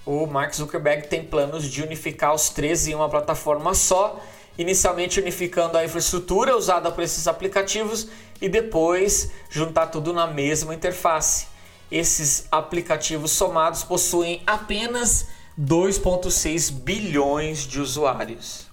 O 0.04 0.26
Mark 0.26 0.56
Zuckerberg 0.56 1.08
tem 1.08 1.24
planos 1.24 1.66
de 1.66 1.84
unificar 1.84 2.34
os 2.34 2.50
três 2.50 2.88
em 2.88 2.96
uma 2.96 3.08
plataforma 3.08 3.76
só, 3.76 4.20
inicialmente 4.58 5.20
unificando 5.20 5.78
a 5.78 5.86
infraestrutura 5.86 6.58
usada 6.58 6.90
por 6.90 7.04
esses 7.04 7.28
aplicativos 7.28 8.08
e 8.42 8.50
depois 8.50 9.30
juntar 9.52 9.86
tudo 9.86 10.12
na 10.12 10.26
mesma 10.26 10.74
interface. 10.74 11.46
Esses 11.92 12.48
aplicativos 12.52 13.32
somados 13.32 13.84
possuem 13.84 14.42
apenas 14.46 15.28
2,6 15.60 16.72
bilhões 16.72 17.60
de 17.60 17.80
usuários. 17.80 18.68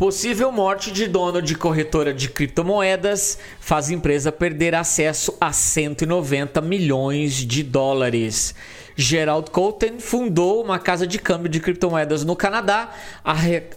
Possível 0.00 0.50
morte 0.50 0.90
de 0.90 1.06
dono 1.06 1.42
de 1.42 1.54
corretora 1.54 2.14
de 2.14 2.30
criptomoedas 2.30 3.38
faz 3.60 3.90
empresa 3.90 4.32
perder 4.32 4.74
acesso 4.74 5.36
a 5.38 5.52
190 5.52 6.58
milhões 6.62 7.34
de 7.34 7.62
dólares. 7.62 8.54
Gerald 9.00 9.50
Coulton 9.50 9.98
fundou 9.98 10.62
uma 10.62 10.78
casa 10.78 11.06
de 11.06 11.18
câmbio 11.18 11.48
de 11.48 11.58
criptomoedas 11.58 12.22
no 12.22 12.36
Canadá, 12.36 12.92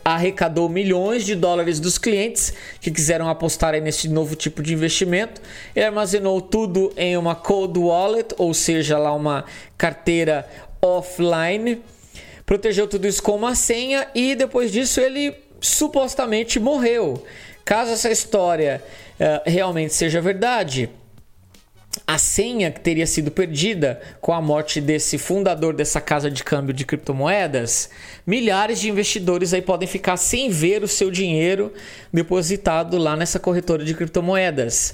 arrecadou 0.03 0.67
milhões 0.67 1.25
de 1.25 1.33
dólares 1.33 1.79
dos 1.79 1.97
clientes 1.97 2.53
que 2.81 2.91
quiseram 2.91 3.29
apostar 3.29 3.73
nesse 3.81 4.09
novo 4.09 4.35
tipo 4.35 4.61
de 4.61 4.73
investimento. 4.73 5.41
Ele 5.73 5.85
armazenou 5.85 6.41
tudo 6.41 6.91
em 6.97 7.15
uma 7.15 7.35
cold 7.35 7.79
wallet, 7.79 8.35
ou 8.37 8.53
seja, 8.53 8.97
lá 8.97 9.13
uma 9.13 9.45
carteira 9.77 10.45
offline. 10.81 11.81
Protegeu 12.45 12.85
tudo 12.85 13.07
isso 13.07 13.23
com 13.23 13.37
uma 13.37 13.55
senha 13.55 14.05
e 14.13 14.35
depois 14.35 14.73
disso 14.73 14.99
ele 14.99 15.33
supostamente 15.61 16.59
morreu. 16.59 17.23
Caso 17.63 17.91
essa 17.91 18.11
história 18.11 18.83
uh, 19.17 19.49
realmente 19.49 19.93
seja 19.93 20.19
verdade, 20.19 20.89
a 22.05 22.17
senha 22.17 22.71
que 22.71 22.79
teria 22.79 23.05
sido 23.05 23.31
perdida 23.31 24.01
com 24.19 24.33
a 24.33 24.41
morte 24.41 24.81
desse 24.81 25.17
fundador 25.17 25.73
dessa 25.73 26.01
casa 26.01 26.29
de 26.29 26.43
câmbio 26.43 26.73
de 26.73 26.85
criptomoedas, 26.85 27.89
milhares 28.25 28.79
de 28.79 28.89
investidores 28.89 29.53
aí 29.53 29.61
podem 29.61 29.87
ficar 29.87 30.17
sem 30.17 30.49
ver 30.49 30.83
o 30.83 30.87
seu 30.87 31.11
dinheiro 31.11 31.71
depositado 32.11 32.97
lá 32.97 33.15
nessa 33.15 33.39
corretora 33.39 33.85
de 33.85 33.93
criptomoedas. 33.93 34.93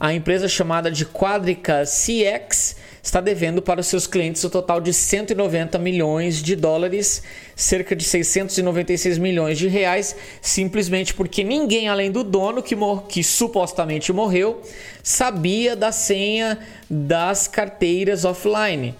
A 0.00 0.14
empresa 0.14 0.46
chamada 0.46 0.92
de 0.92 1.04
Quadrica 1.04 1.82
CX 1.82 2.76
está 3.02 3.20
devendo 3.20 3.60
para 3.60 3.80
os 3.80 3.86
seus 3.88 4.06
clientes 4.06 4.44
o 4.44 4.50
total 4.50 4.80
de 4.80 4.92
190 4.92 5.76
milhões 5.76 6.40
de 6.40 6.54
dólares, 6.54 7.20
cerca 7.56 7.96
de 7.96 8.04
696 8.04 9.18
milhões 9.18 9.58
de 9.58 9.66
reais, 9.66 10.14
simplesmente 10.40 11.12
porque 11.14 11.42
ninguém 11.42 11.88
além 11.88 12.12
do 12.12 12.22
dono 12.22 12.62
que, 12.62 12.76
que 13.08 13.24
supostamente 13.24 14.12
morreu 14.12 14.62
sabia 15.02 15.74
da 15.74 15.90
senha 15.90 16.60
das 16.88 17.48
carteiras 17.48 18.24
offline. 18.24 18.94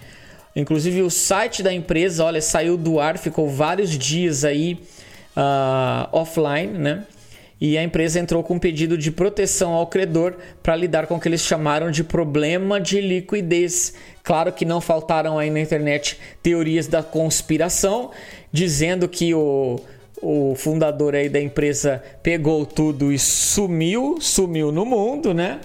Inclusive 0.56 1.02
o 1.02 1.10
site 1.10 1.62
da 1.62 1.72
empresa, 1.72 2.24
olha, 2.24 2.42
saiu 2.42 2.76
do 2.76 2.98
ar, 2.98 3.18
ficou 3.18 3.48
vários 3.48 3.90
dias 3.90 4.44
aí 4.44 4.80
uh, 5.36 6.08
offline, 6.10 6.76
né? 6.76 7.06
E 7.60 7.76
a 7.76 7.82
empresa 7.82 8.20
entrou 8.20 8.42
com 8.42 8.54
um 8.54 8.58
pedido 8.58 8.96
de 8.96 9.10
proteção 9.10 9.72
ao 9.72 9.86
credor 9.86 10.34
para 10.62 10.76
lidar 10.76 11.06
com 11.06 11.16
o 11.16 11.20
que 11.20 11.28
eles 11.28 11.40
chamaram 11.40 11.90
de 11.90 12.04
problema 12.04 12.80
de 12.80 13.00
liquidez. 13.00 13.94
Claro 14.22 14.52
que 14.52 14.64
não 14.64 14.80
faltaram 14.80 15.38
aí 15.38 15.50
na 15.50 15.60
internet 15.60 16.18
teorias 16.42 16.86
da 16.86 17.02
conspiração, 17.02 18.10
dizendo 18.52 19.08
que 19.08 19.34
o, 19.34 19.80
o 20.22 20.54
fundador 20.56 21.14
aí 21.14 21.28
da 21.28 21.40
empresa 21.40 22.02
pegou 22.22 22.64
tudo 22.64 23.12
e 23.12 23.18
sumiu, 23.18 24.18
sumiu 24.20 24.70
no 24.70 24.84
mundo, 24.84 25.34
né? 25.34 25.60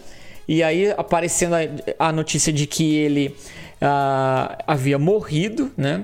E 0.47 0.63
aí 0.63 0.91
aparecendo 0.97 1.56
a, 1.56 2.08
a 2.08 2.12
notícia 2.12 2.51
de 2.51 2.65
que 2.65 2.95
ele 2.95 3.36
uh, 3.82 4.63
havia 4.65 4.97
morrido, 4.97 5.71
né? 5.77 6.03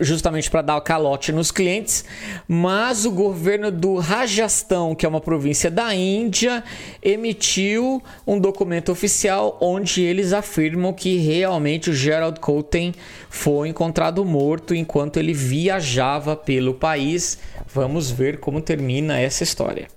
Justamente 0.00 0.50
para 0.50 0.62
dar 0.62 0.76
o 0.76 0.80
calote 0.80 1.32
nos 1.32 1.50
clientes, 1.50 2.04
mas 2.46 3.04
o 3.04 3.10
governo 3.10 3.70
do 3.70 3.96
Rajastão, 3.96 4.94
que 4.94 5.06
é 5.06 5.08
uma 5.08 5.20
província 5.20 5.70
da 5.70 5.94
Índia, 5.94 6.62
emitiu 7.02 8.02
um 8.26 8.38
documento 8.38 8.92
oficial 8.92 9.56
onde 9.60 10.02
eles 10.02 10.32
afirmam 10.32 10.92
que 10.92 11.16
realmente 11.16 11.90
o 11.90 11.94
Gerald 11.94 12.40
Coulton 12.40 12.92
foi 13.28 13.68
encontrado 13.68 14.24
morto 14.24 14.74
enquanto 14.74 15.16
ele 15.16 15.32
viajava 15.32 16.36
pelo 16.36 16.74
país. 16.74 17.38
Vamos 17.72 18.10
ver 18.10 18.40
como 18.40 18.60
termina 18.60 19.18
essa 19.18 19.42
história. 19.42 19.88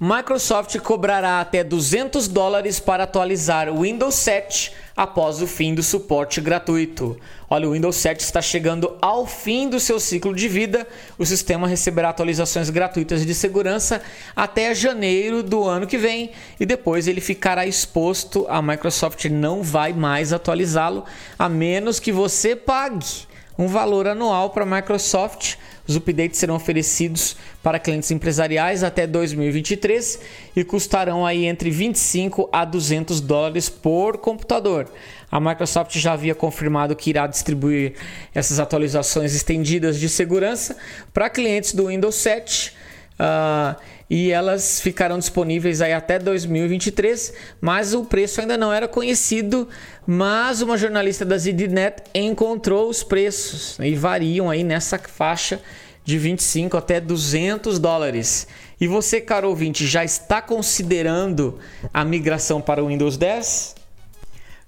Microsoft 0.00 0.76
cobrará 0.80 1.40
até 1.40 1.62
200 1.62 2.26
dólares 2.26 2.80
para 2.80 3.04
atualizar 3.04 3.68
o 3.68 3.82
Windows 3.82 4.16
7 4.16 4.72
após 4.96 5.40
o 5.42 5.46
fim 5.46 5.74
do 5.74 5.82
suporte 5.82 6.40
gratuito. 6.40 7.18
Olha, 7.48 7.68
o 7.68 7.72
Windows 7.72 7.96
7 7.96 8.20
está 8.20 8.40
chegando 8.40 8.96
ao 9.00 9.26
fim 9.26 9.68
do 9.68 9.78
seu 9.78 9.98
ciclo 10.00 10.34
de 10.34 10.48
vida. 10.48 10.86
O 11.18 11.26
sistema 11.26 11.66
receberá 11.66 12.10
atualizações 12.10 12.70
gratuitas 12.70 13.24
de 13.26 13.34
segurança 13.34 14.02
até 14.34 14.74
janeiro 14.74 15.42
do 15.42 15.64
ano 15.64 15.86
que 15.86 15.98
vem 15.98 16.30
e 16.58 16.66
depois 16.66 17.08
ele 17.08 17.20
ficará 17.20 17.66
exposto. 17.66 18.46
A 18.48 18.62
Microsoft 18.62 19.24
não 19.26 19.62
vai 19.62 19.92
mais 19.92 20.32
atualizá-lo 20.32 21.04
a 21.38 21.48
menos 21.48 21.98
que 21.98 22.12
você 22.12 22.56
pague 22.56 23.31
um 23.58 23.66
valor 23.66 24.06
anual 24.06 24.50
para 24.50 24.62
a 24.62 24.66
Microsoft 24.66 25.56
os 25.86 25.96
updates 25.96 26.38
serão 26.38 26.54
oferecidos 26.54 27.36
para 27.62 27.78
clientes 27.78 28.10
empresariais 28.10 28.84
até 28.84 29.06
2023 29.06 30.20
e 30.54 30.62
custarão 30.62 31.26
aí 31.26 31.44
entre 31.44 31.70
25 31.70 32.48
a 32.52 32.64
200 32.64 33.20
dólares 33.20 33.68
por 33.68 34.18
computador. 34.18 34.88
A 35.30 35.40
Microsoft 35.40 35.96
já 35.98 36.12
havia 36.12 36.34
confirmado 36.34 36.94
que 36.94 37.10
irá 37.10 37.26
distribuir 37.26 37.94
essas 38.32 38.60
atualizações 38.60 39.34
estendidas 39.34 39.98
de 39.98 40.08
segurança 40.08 40.76
para 41.12 41.28
clientes 41.28 41.74
do 41.74 41.88
Windows 41.88 42.14
7. 42.14 42.74
Uh, 43.12 43.76
e 44.12 44.30
elas 44.30 44.78
ficarão 44.78 45.18
disponíveis 45.18 45.80
aí 45.80 45.94
até 45.94 46.18
2023, 46.18 47.32
mas 47.62 47.94
o 47.94 48.04
preço 48.04 48.42
ainda 48.42 48.58
não 48.58 48.70
era 48.70 48.86
conhecido, 48.86 49.66
mas 50.06 50.60
uma 50.60 50.76
jornalista 50.76 51.24
da 51.24 51.38
ZDNet 51.38 52.02
encontrou 52.14 52.90
os 52.90 53.02
preços 53.02 53.78
né, 53.78 53.88
e 53.88 53.94
variam 53.94 54.50
aí 54.50 54.62
nessa 54.62 54.98
faixa 54.98 55.62
de 56.04 56.18
25 56.18 56.76
até 56.76 57.00
200 57.00 57.78
dólares. 57.78 58.46
E 58.78 58.86
você, 58.86 59.18
caro 59.18 59.48
ouvinte, 59.48 59.86
já 59.86 60.04
está 60.04 60.42
considerando 60.42 61.58
a 61.90 62.04
migração 62.04 62.60
para 62.60 62.84
o 62.84 62.88
Windows 62.88 63.16
10? 63.16 63.76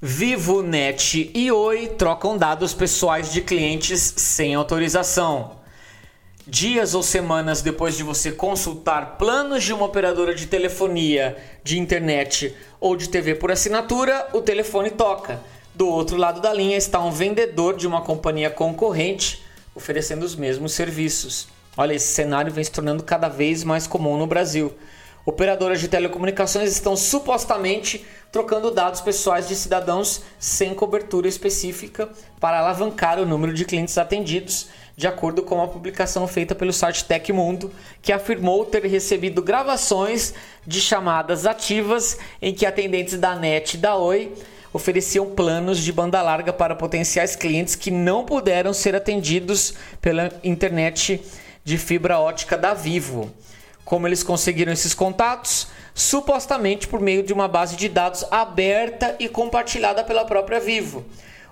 Vivo, 0.00 0.62
Net 0.62 1.30
e 1.34 1.52
Oi 1.52 1.88
trocam 1.98 2.38
dados 2.38 2.72
pessoais 2.72 3.30
de 3.30 3.42
clientes 3.42 4.14
sem 4.16 4.54
autorização 4.54 5.63
dias 6.46 6.94
ou 6.94 7.02
semanas 7.02 7.62
depois 7.62 7.96
de 7.96 8.02
você 8.02 8.30
consultar 8.30 9.16
planos 9.16 9.64
de 9.64 9.72
uma 9.72 9.86
operadora 9.86 10.34
de 10.34 10.46
telefonia, 10.46 11.36
de 11.62 11.78
internet 11.78 12.54
ou 12.78 12.96
de 12.96 13.08
TV 13.08 13.34
por 13.34 13.50
assinatura, 13.50 14.28
o 14.32 14.42
telefone 14.42 14.90
toca. 14.90 15.40
Do 15.74 15.88
outro 15.88 16.16
lado 16.16 16.40
da 16.40 16.52
linha 16.52 16.76
está 16.76 17.00
um 17.00 17.10
vendedor 17.10 17.76
de 17.76 17.86
uma 17.86 18.02
companhia 18.02 18.50
concorrente 18.50 19.42
oferecendo 19.74 20.22
os 20.22 20.36
mesmos 20.36 20.72
serviços. 20.72 21.48
Olha, 21.76 21.94
esse 21.94 22.12
cenário 22.12 22.52
vem 22.52 22.62
se 22.62 22.70
tornando 22.70 23.02
cada 23.02 23.28
vez 23.28 23.64
mais 23.64 23.86
comum 23.86 24.16
no 24.16 24.26
Brasil. 24.26 24.72
Operadoras 25.26 25.80
de 25.80 25.88
telecomunicações 25.88 26.70
estão 26.70 26.94
supostamente 26.94 28.04
trocando 28.30 28.70
dados 28.70 29.00
pessoais 29.00 29.48
de 29.48 29.56
cidadãos 29.56 30.20
sem 30.38 30.74
cobertura 30.74 31.26
específica 31.26 32.10
para 32.38 32.58
alavancar 32.58 33.18
o 33.18 33.24
número 33.24 33.54
de 33.54 33.64
clientes 33.64 33.96
atendidos 33.96 34.68
de 34.96 35.06
acordo 35.06 35.42
com 35.42 35.56
uma 35.56 35.68
publicação 35.68 36.26
feita 36.28 36.54
pelo 36.54 36.72
site 36.72 37.04
Tecmundo, 37.04 37.70
que 38.00 38.12
afirmou 38.12 38.64
ter 38.64 38.84
recebido 38.86 39.42
gravações 39.42 40.34
de 40.66 40.80
chamadas 40.80 41.46
ativas 41.46 42.18
em 42.40 42.54
que 42.54 42.64
atendentes 42.64 43.18
da 43.18 43.34
NET 43.34 43.74
e 43.74 43.78
da 43.78 43.96
Oi 43.96 44.32
ofereciam 44.72 45.30
planos 45.30 45.78
de 45.78 45.92
banda 45.92 46.20
larga 46.20 46.52
para 46.52 46.74
potenciais 46.74 47.36
clientes 47.36 47.76
que 47.76 47.90
não 47.90 48.24
puderam 48.24 48.72
ser 48.72 48.94
atendidos 48.94 49.74
pela 50.00 50.32
internet 50.42 51.22
de 51.64 51.78
fibra 51.78 52.18
ótica 52.18 52.58
da 52.58 52.74
Vivo. 52.74 53.32
Como 53.84 54.06
eles 54.06 54.22
conseguiram 54.22 54.72
esses 54.72 54.92
contatos? 54.92 55.68
Supostamente 55.94 56.88
por 56.88 57.00
meio 57.00 57.22
de 57.22 57.32
uma 57.32 57.46
base 57.46 57.76
de 57.76 57.88
dados 57.88 58.24
aberta 58.30 59.14
e 59.20 59.28
compartilhada 59.28 60.02
pela 60.02 60.24
própria 60.24 60.58
Vivo. 60.58 61.04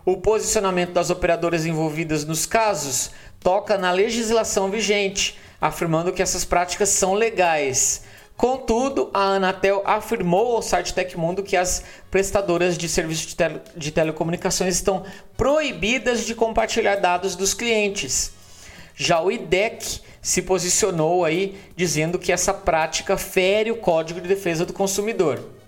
O 0.05 0.17
posicionamento 0.17 0.93
das 0.93 1.11
operadoras 1.11 1.65
envolvidas 1.65 2.25
nos 2.25 2.45
casos 2.45 3.11
toca 3.39 3.79
na 3.79 3.93
legislação 3.93 4.69
vigente, 4.69 5.39
afirmando 5.61 6.13
que 6.13 6.21
essas 6.21 6.45
práticas 6.45 6.89
são 6.89 7.15
legais. 7.15 8.03
Contudo, 8.37 9.11
a 9.15 9.37
Anatel 9.37 9.81
afirmou 9.85 10.57
ao 10.57 10.63
site 10.63 10.93
Tecmundo 10.93 11.45
que 11.45 11.57
as 11.57 11.85
prestadoras 12.11 12.77
de 12.77 12.89
serviços 12.89 13.33
de, 13.33 13.37
de 13.77 13.93
telecomunicações 13.93 14.75
estão 14.75 15.05
proibidas 15.37 16.27
de 16.27 16.35
compartilhar 16.35 16.97
dados 16.97 17.37
dos 17.37 17.55
clientes. 17.55 18.33
Já 18.97 19.21
o 19.21 19.31
IDEC 19.31 20.01
se 20.21 20.43
posicionou 20.43 21.25
aí 21.25 21.57
dizendo 21.77 22.19
que 22.19 22.33
essa 22.33 22.53
prática 22.53 23.17
fere 23.17 23.71
o 23.71 23.77
Código 23.77 24.21
de 24.21 24.27
Defesa 24.27 24.67
do 24.67 24.73
Consumidor. 24.73 25.62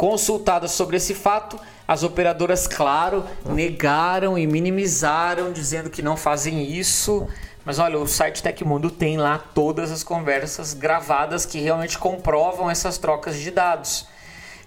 Consultadas 0.00 0.70
sobre 0.70 0.96
esse 0.96 1.12
fato, 1.14 1.60
as 1.86 2.02
operadoras, 2.02 2.66
claro, 2.66 3.22
negaram 3.44 4.38
e 4.38 4.46
minimizaram, 4.46 5.52
dizendo 5.52 5.90
que 5.90 6.00
não 6.00 6.16
fazem 6.16 6.64
isso. 6.72 7.28
Mas 7.66 7.78
olha, 7.78 7.98
o 7.98 8.06
site 8.06 8.42
Tecmundo 8.42 8.90
tem 8.90 9.18
lá 9.18 9.36
todas 9.54 9.92
as 9.92 10.02
conversas 10.02 10.72
gravadas 10.72 11.44
que 11.44 11.60
realmente 11.60 11.98
comprovam 11.98 12.70
essas 12.70 12.96
trocas 12.96 13.36
de 13.36 13.50
dados. 13.50 14.06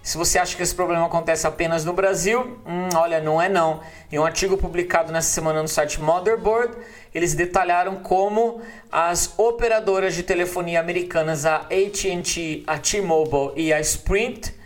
Se 0.04 0.16
você 0.16 0.38
acha 0.38 0.56
que 0.56 0.62
esse 0.62 0.72
problema 0.72 1.04
acontece 1.06 1.48
apenas 1.48 1.84
no 1.84 1.92
Brasil, 1.92 2.56
hum, 2.64 2.90
olha, 2.94 3.20
não 3.20 3.42
é 3.42 3.48
não. 3.48 3.80
Em 4.12 4.20
um 4.20 4.24
artigo 4.24 4.56
publicado 4.56 5.10
nessa 5.10 5.30
semana 5.30 5.60
no 5.60 5.66
site 5.66 6.00
Motherboard, 6.00 6.76
eles 7.12 7.34
detalharam 7.34 7.96
como 7.96 8.62
as 8.92 9.36
operadoras 9.36 10.14
de 10.14 10.22
telefonia 10.22 10.78
americanas, 10.78 11.44
a 11.44 11.56
AT&T, 11.56 12.62
a 12.68 12.78
T-Mobile 12.78 13.50
e 13.56 13.72
a 13.72 13.80
Sprint, 13.80 14.62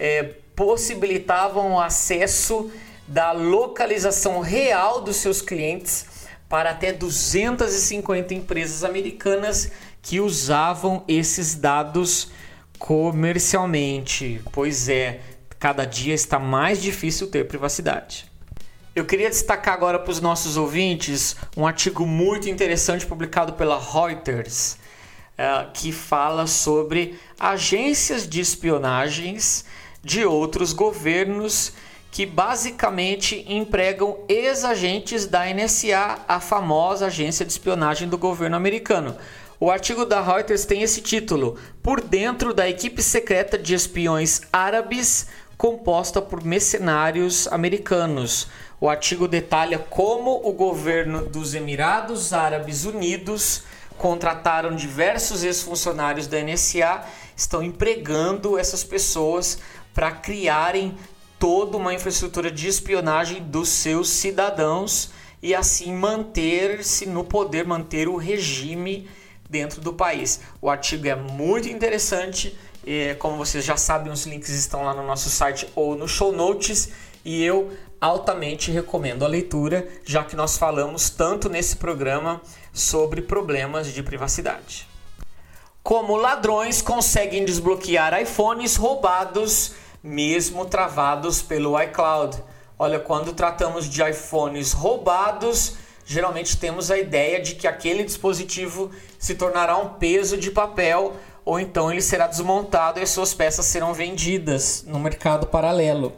eh, 0.00 0.34
possibilitavam 0.56 1.74
o 1.74 1.80
acesso 1.80 2.72
da 3.06 3.32
localização 3.32 4.40
real 4.40 5.02
dos 5.02 5.16
seus 5.16 5.42
clientes 5.42 6.06
para 6.48 6.70
até 6.70 6.92
250 6.92 8.32
empresas 8.34 8.82
americanas 8.82 9.70
que 10.02 10.18
usavam 10.18 11.04
esses 11.06 11.54
dados 11.54 12.30
comercialmente. 12.78 14.40
Pois 14.52 14.88
é, 14.88 15.20
cada 15.58 15.84
dia 15.84 16.14
está 16.14 16.38
mais 16.38 16.80
difícil 16.80 17.26
ter 17.26 17.46
privacidade. 17.46 18.24
Eu 18.96 19.04
queria 19.04 19.28
destacar 19.28 19.74
agora 19.74 19.98
para 19.98 20.10
os 20.10 20.20
nossos 20.20 20.56
ouvintes 20.56 21.36
um 21.56 21.66
artigo 21.66 22.06
muito 22.06 22.48
interessante 22.48 23.06
publicado 23.06 23.52
pela 23.52 23.78
Reuters, 23.78 24.78
uh, 25.38 25.70
que 25.72 25.92
fala 25.92 26.46
sobre 26.46 27.18
agências 27.38 28.28
de 28.28 28.40
espionagens 28.40 29.64
de 30.02 30.24
outros 30.24 30.72
governos 30.72 31.72
que 32.10 32.26
basicamente 32.26 33.44
empregam 33.48 34.18
ex-agentes 34.28 35.26
da 35.26 35.44
NSA, 35.46 36.18
a 36.26 36.40
famosa 36.40 37.06
agência 37.06 37.44
de 37.44 37.52
espionagem 37.52 38.08
do 38.08 38.18
governo 38.18 38.56
americano. 38.56 39.16
O 39.60 39.70
artigo 39.70 40.04
da 40.04 40.20
Reuters 40.20 40.64
tem 40.64 40.82
esse 40.82 41.00
título: 41.02 41.56
Por 41.82 42.00
dentro 42.00 42.52
da 42.52 42.68
equipe 42.68 43.02
secreta 43.02 43.58
de 43.58 43.74
espiões 43.74 44.40
árabes 44.52 45.28
composta 45.56 46.22
por 46.22 46.42
mercenários 46.42 47.46
americanos. 47.48 48.48
O 48.80 48.88
artigo 48.88 49.28
detalha 49.28 49.78
como 49.78 50.40
o 50.42 50.52
governo 50.54 51.26
dos 51.26 51.54
Emirados 51.54 52.32
Árabes 52.32 52.86
Unidos 52.86 53.62
contrataram 53.98 54.74
diversos 54.74 55.44
ex-funcionários 55.44 56.26
da 56.26 56.42
NSA, 56.42 57.04
estão 57.36 57.62
empregando 57.62 58.58
essas 58.58 58.82
pessoas 58.82 59.58
para 59.94 60.12
criarem 60.12 60.96
toda 61.38 61.76
uma 61.76 61.94
infraestrutura 61.94 62.50
de 62.50 62.68
espionagem 62.68 63.42
dos 63.42 63.68
seus 63.68 64.10
cidadãos 64.10 65.10
e 65.42 65.54
assim 65.54 65.92
manter-se 65.94 67.06
no 67.06 67.24
poder, 67.24 67.66
manter 67.66 68.08
o 68.08 68.16
regime 68.16 69.08
dentro 69.48 69.80
do 69.80 69.92
país. 69.92 70.40
O 70.60 70.68
artigo 70.68 71.08
é 71.08 71.14
muito 71.14 71.68
interessante, 71.68 72.56
e, 72.86 73.14
como 73.14 73.36
vocês 73.36 73.64
já 73.64 73.76
sabem, 73.76 74.12
os 74.12 74.26
links 74.26 74.50
estão 74.50 74.84
lá 74.84 74.94
no 74.94 75.06
nosso 75.06 75.28
site 75.30 75.66
ou 75.74 75.96
no 75.96 76.06
show 76.06 76.32
notes 76.32 76.90
e 77.24 77.42
eu 77.42 77.70
altamente 78.00 78.70
recomendo 78.70 79.24
a 79.24 79.28
leitura, 79.28 79.86
já 80.04 80.24
que 80.24 80.34
nós 80.34 80.56
falamos 80.56 81.10
tanto 81.10 81.48
nesse 81.48 81.76
programa 81.76 82.40
sobre 82.72 83.20
problemas 83.20 83.92
de 83.92 84.02
privacidade. 84.02 84.89
Como 85.82 86.16
ladrões 86.16 86.82
conseguem 86.82 87.44
desbloquear 87.44 88.20
iPhones 88.20 88.76
roubados 88.76 89.72
mesmo 90.02 90.64
travados 90.64 91.42
pelo 91.42 91.80
iCloud. 91.80 92.42
Olha, 92.78 92.98
quando 92.98 93.32
tratamos 93.32 93.88
de 93.88 94.02
iPhones 94.02 94.72
roubados, 94.72 95.74
geralmente 96.06 96.56
temos 96.56 96.90
a 96.90 96.98
ideia 96.98 97.40
de 97.40 97.54
que 97.54 97.66
aquele 97.66 98.02
dispositivo 98.02 98.90
se 99.18 99.34
tornará 99.34 99.76
um 99.76 99.90
peso 99.94 100.36
de 100.36 100.50
papel 100.50 101.14
ou 101.44 101.60
então 101.60 101.90
ele 101.90 102.00
será 102.00 102.26
desmontado 102.26 102.98
e 102.98 103.02
as 103.02 103.10
suas 103.10 103.34
peças 103.34 103.66
serão 103.66 103.92
vendidas 103.92 104.84
no 104.86 104.98
mercado 104.98 105.46
paralelo. 105.46 106.12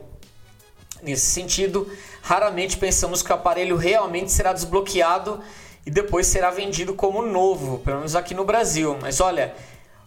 Nesse 1.03 1.27
sentido, 1.27 1.91
raramente 2.21 2.77
pensamos 2.77 3.23
que 3.23 3.33
o 3.33 3.35
aparelho 3.35 3.77
realmente 3.77 4.31
será 4.31 4.53
desbloqueado 4.53 5.41
e 5.85 5.91
depois 5.91 6.27
será 6.27 6.51
vendido 6.51 6.95
como 6.95 7.23
novo, 7.23 7.79
pelo 7.79 7.99
menos 7.99 8.15
aqui 8.15 8.35
no 8.35 8.45
Brasil. 8.45 8.97
Mas 9.01 9.21
olha, 9.21 9.55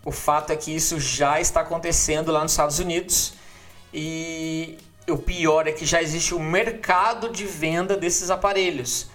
o 0.03 0.11
fato 0.11 0.51
é 0.51 0.55
que 0.55 0.73
isso 0.73 0.99
já 0.99 1.39
está 1.39 1.61
acontecendo 1.61 2.31
lá 2.31 2.41
nos 2.41 2.51
Estados 2.51 2.79
Unidos 2.79 3.33
e 3.93 4.77
o 5.07 5.17
pior 5.17 5.67
é 5.67 5.71
que 5.71 5.85
já 5.85 6.01
existe 6.01 6.33
um 6.33 6.39
mercado 6.39 7.29
de 7.29 7.45
venda 7.45 7.95
desses 7.95 8.29
aparelhos. 8.29 9.07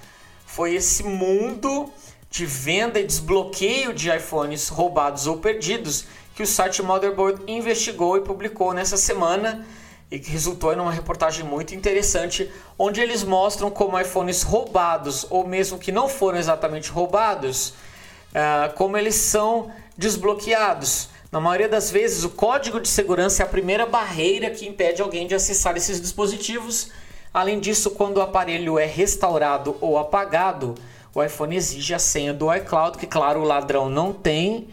Foi 0.46 0.74
esse 0.74 1.02
mundo 1.02 1.90
de 2.30 2.46
venda 2.46 3.00
e 3.00 3.06
desbloqueio 3.06 3.92
de 3.92 4.08
iPhones 4.10 4.68
roubados 4.68 5.26
ou 5.26 5.38
perdidos 5.38 6.04
que 6.34 6.42
o 6.42 6.46
site 6.46 6.82
Motherboard 6.82 7.42
investigou 7.46 8.16
e 8.16 8.20
publicou 8.20 8.72
nessa 8.72 8.96
semana 8.96 9.66
e 10.10 10.18
que 10.18 10.30
resultou 10.30 10.72
em 10.72 10.78
uma 10.78 10.90
reportagem 10.90 11.44
muito 11.44 11.74
interessante, 11.74 12.50
onde 12.78 13.00
eles 13.00 13.22
mostram 13.22 13.70
como 13.70 13.98
iPhones 13.98 14.42
roubados 14.42 15.24
ou 15.30 15.46
mesmo 15.46 15.78
que 15.78 15.92
não 15.92 16.08
foram 16.08 16.38
exatamente 16.38 16.90
roubados, 16.90 17.68
uh, 17.68 18.74
como 18.74 18.96
eles 18.96 19.14
são 19.14 19.70
desbloqueados. 19.96 21.08
Na 21.30 21.40
maioria 21.40 21.68
das 21.68 21.92
vezes, 21.92 22.24
o 22.24 22.30
código 22.30 22.80
de 22.80 22.88
segurança 22.88 23.44
é 23.44 23.46
a 23.46 23.48
primeira 23.48 23.86
barreira 23.86 24.50
que 24.50 24.66
impede 24.66 25.00
alguém 25.00 25.28
de 25.28 25.34
acessar 25.34 25.76
esses 25.76 26.00
dispositivos. 26.00 26.90
Além 27.32 27.60
disso, 27.60 27.92
quando 27.92 28.16
o 28.16 28.20
aparelho 28.20 28.80
é 28.80 28.86
restaurado 28.86 29.76
ou 29.80 29.96
apagado, 29.96 30.74
o 31.14 31.22
iPhone 31.22 31.54
exige 31.54 31.94
a 31.94 32.00
senha 32.00 32.34
do 32.34 32.52
iCloud, 32.52 32.98
que 32.98 33.06
claro 33.06 33.42
o 33.42 33.44
ladrão 33.44 33.88
não 33.88 34.12
tem, 34.12 34.68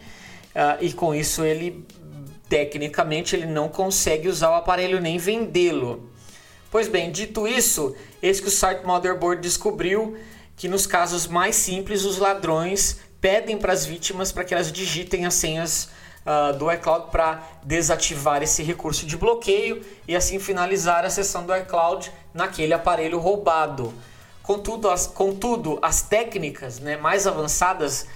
uh, 0.56 0.78
e 0.80 0.92
com 0.92 1.14
isso 1.14 1.44
ele 1.44 1.86
tecnicamente 2.48 3.36
ele 3.36 3.46
não 3.46 3.68
consegue 3.68 4.28
usar 4.28 4.50
o 4.50 4.54
aparelho 4.54 5.00
nem 5.00 5.18
vendê-lo. 5.18 6.10
Pois 6.70 6.88
bem, 6.88 7.10
dito 7.10 7.46
isso, 7.46 7.94
eis 8.22 8.40
que 8.40 8.48
o 8.48 8.50
site 8.50 8.84
Motherboard 8.84 9.40
descobriu 9.40 10.16
que 10.56 10.68
nos 10.68 10.86
casos 10.86 11.26
mais 11.26 11.56
simples 11.56 12.04
os 12.04 12.18
ladrões 12.18 12.98
pedem 13.20 13.56
para 13.56 13.72
as 13.72 13.86
vítimas 13.86 14.32
para 14.32 14.44
que 14.44 14.52
elas 14.52 14.70
digitem 14.70 15.24
as 15.24 15.34
senhas 15.34 15.88
uh, 16.26 16.56
do 16.56 16.70
iCloud 16.72 17.10
para 17.10 17.42
desativar 17.62 18.42
esse 18.42 18.62
recurso 18.62 19.06
de 19.06 19.16
bloqueio 19.16 19.84
e 20.06 20.14
assim 20.14 20.38
finalizar 20.38 21.04
a 21.04 21.10
sessão 21.10 21.46
do 21.46 21.56
iCloud 21.56 22.12
naquele 22.34 22.74
aparelho 22.74 23.18
roubado. 23.18 23.94
Contudo, 24.42 24.90
as, 24.90 25.06
contudo, 25.06 25.78
as 25.82 26.02
técnicas 26.02 26.80
né, 26.80 26.96
mais 26.96 27.26
avançadas 27.26 28.06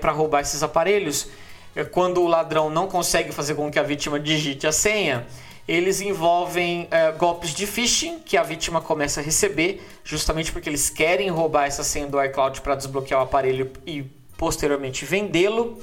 para 0.00 0.12
roubar 0.12 0.42
esses 0.42 0.62
aparelhos, 0.62 1.28
é 1.74 1.84
quando 1.84 2.20
o 2.22 2.26
ladrão 2.26 2.68
não 2.68 2.86
consegue 2.86 3.32
fazer 3.32 3.54
com 3.54 3.70
que 3.70 3.78
a 3.78 3.82
vítima 3.82 4.18
digite 4.18 4.66
a 4.66 4.72
senha, 4.72 5.26
eles 5.68 6.00
envolvem 6.00 6.88
é, 6.90 7.12
golpes 7.12 7.54
de 7.54 7.66
phishing 7.66 8.18
que 8.18 8.36
a 8.36 8.42
vítima 8.42 8.80
começa 8.80 9.20
a 9.20 9.22
receber, 9.22 9.86
justamente 10.02 10.50
porque 10.50 10.68
eles 10.68 10.90
querem 10.90 11.28
roubar 11.28 11.66
essa 11.66 11.84
senha 11.84 12.06
do 12.06 12.22
iCloud 12.22 12.60
para 12.60 12.74
desbloquear 12.74 13.20
o 13.20 13.24
aparelho 13.24 13.70
e 13.86 14.02
posteriormente 14.36 15.04
vendê-lo. 15.04 15.78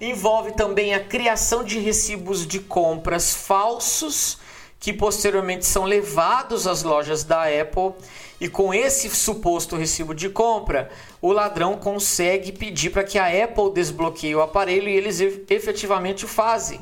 Envolve 0.00 0.52
também 0.52 0.94
a 0.94 1.00
criação 1.00 1.62
de 1.62 1.78
recibos 1.78 2.46
de 2.46 2.58
compras 2.60 3.34
falsos 3.34 4.38
que 4.80 4.92
posteriormente 4.92 5.66
são 5.66 5.84
levados 5.84 6.66
às 6.66 6.82
lojas 6.82 7.24
da 7.24 7.44
Apple 7.44 7.92
e 8.40 8.48
com 8.48 8.72
esse 8.72 9.10
suposto 9.10 9.76
recibo 9.76 10.14
de 10.14 10.28
compra, 10.28 10.88
o 11.20 11.32
ladrão 11.32 11.76
consegue 11.76 12.52
pedir 12.52 12.90
para 12.90 13.02
que 13.02 13.18
a 13.18 13.26
Apple 13.26 13.72
desbloqueie 13.74 14.36
o 14.36 14.40
aparelho 14.40 14.88
e 14.88 14.96
eles 14.96 15.20
efetivamente 15.20 16.24
o 16.24 16.28
fazem. 16.28 16.80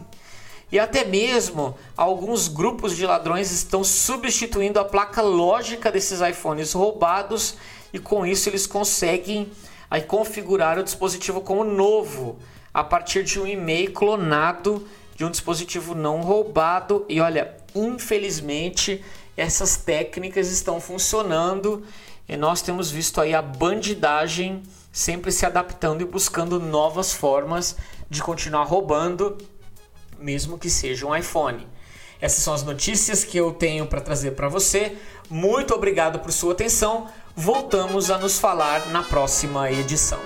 E 0.71 0.79
até 0.79 1.05
mesmo 1.05 1.77
alguns 1.97 2.49
grupos 2.49 2.95
de 2.97 3.07
ladrões 3.07 3.51
estão 3.53 3.83
substituindo 3.83 4.79
a 4.79 4.85
placa 4.85 5.23
lógica 5.23 5.91
desses 5.91 6.21
iPhones 6.21 6.73
roubados 6.73 7.57
e 7.93 7.99
com 7.99 8.27
isso 8.27 8.49
eles 8.49 8.67
conseguem 8.67 9.51
aí 9.91 10.03
configurar 10.03 10.79
o 10.79 10.83
dispositivo 10.83 11.41
como 11.41 11.65
novo 11.65 12.37
a 12.75 12.85
partir 12.85 13.23
de 13.23 13.41
um 13.41 13.47
e-mail 13.47 13.93
clonado 13.93 14.87
de 15.15 15.25
um 15.25 15.31
dispositivo 15.31 15.95
não 15.95 16.21
roubado. 16.21 17.07
E 17.09 17.21
olha, 17.21 17.57
infelizmente 17.77 19.05
essas 19.37 19.77
técnicas 19.77 20.51
estão 20.51 20.81
funcionando 20.81 21.85
e 22.29 22.37
nós 22.37 22.63
temos 22.63 22.91
visto 22.91 23.21
aí 23.21 23.35
a 23.35 23.43
bandidagem 23.43 24.63
sempre 24.91 25.31
se 25.31 25.45
adaptando 25.45 26.01
e 26.01 26.07
buscando 26.07 26.59
novas 26.59 27.13
formas 27.13 27.77
de 28.09 28.23
continuar 28.23 28.65
roubando. 28.65 29.37
mesmo 30.19 30.59
que 30.59 30.71
seja 30.71 31.07
um 31.07 31.15
iPhone. 31.15 31.67
Essas 32.19 32.43
são 32.43 32.55
as 32.55 32.63
notícias 32.63 33.23
que 33.23 33.37
eu 33.37 33.53
tenho 33.53 33.87
para 33.87 34.01
trazer 34.01 34.31
para 34.31 34.49
você. 34.49 34.97
Muito 35.29 35.75
obrigado 35.75 36.21
por 36.21 36.33
sua 36.33 36.55
atenção. 36.55 37.09
Voltamos 37.35 38.11
a 38.11 38.17
nos 38.17 38.39
falar 38.39 38.89
na 38.89 39.03
próxima 39.03 39.71
edição. 39.71 40.19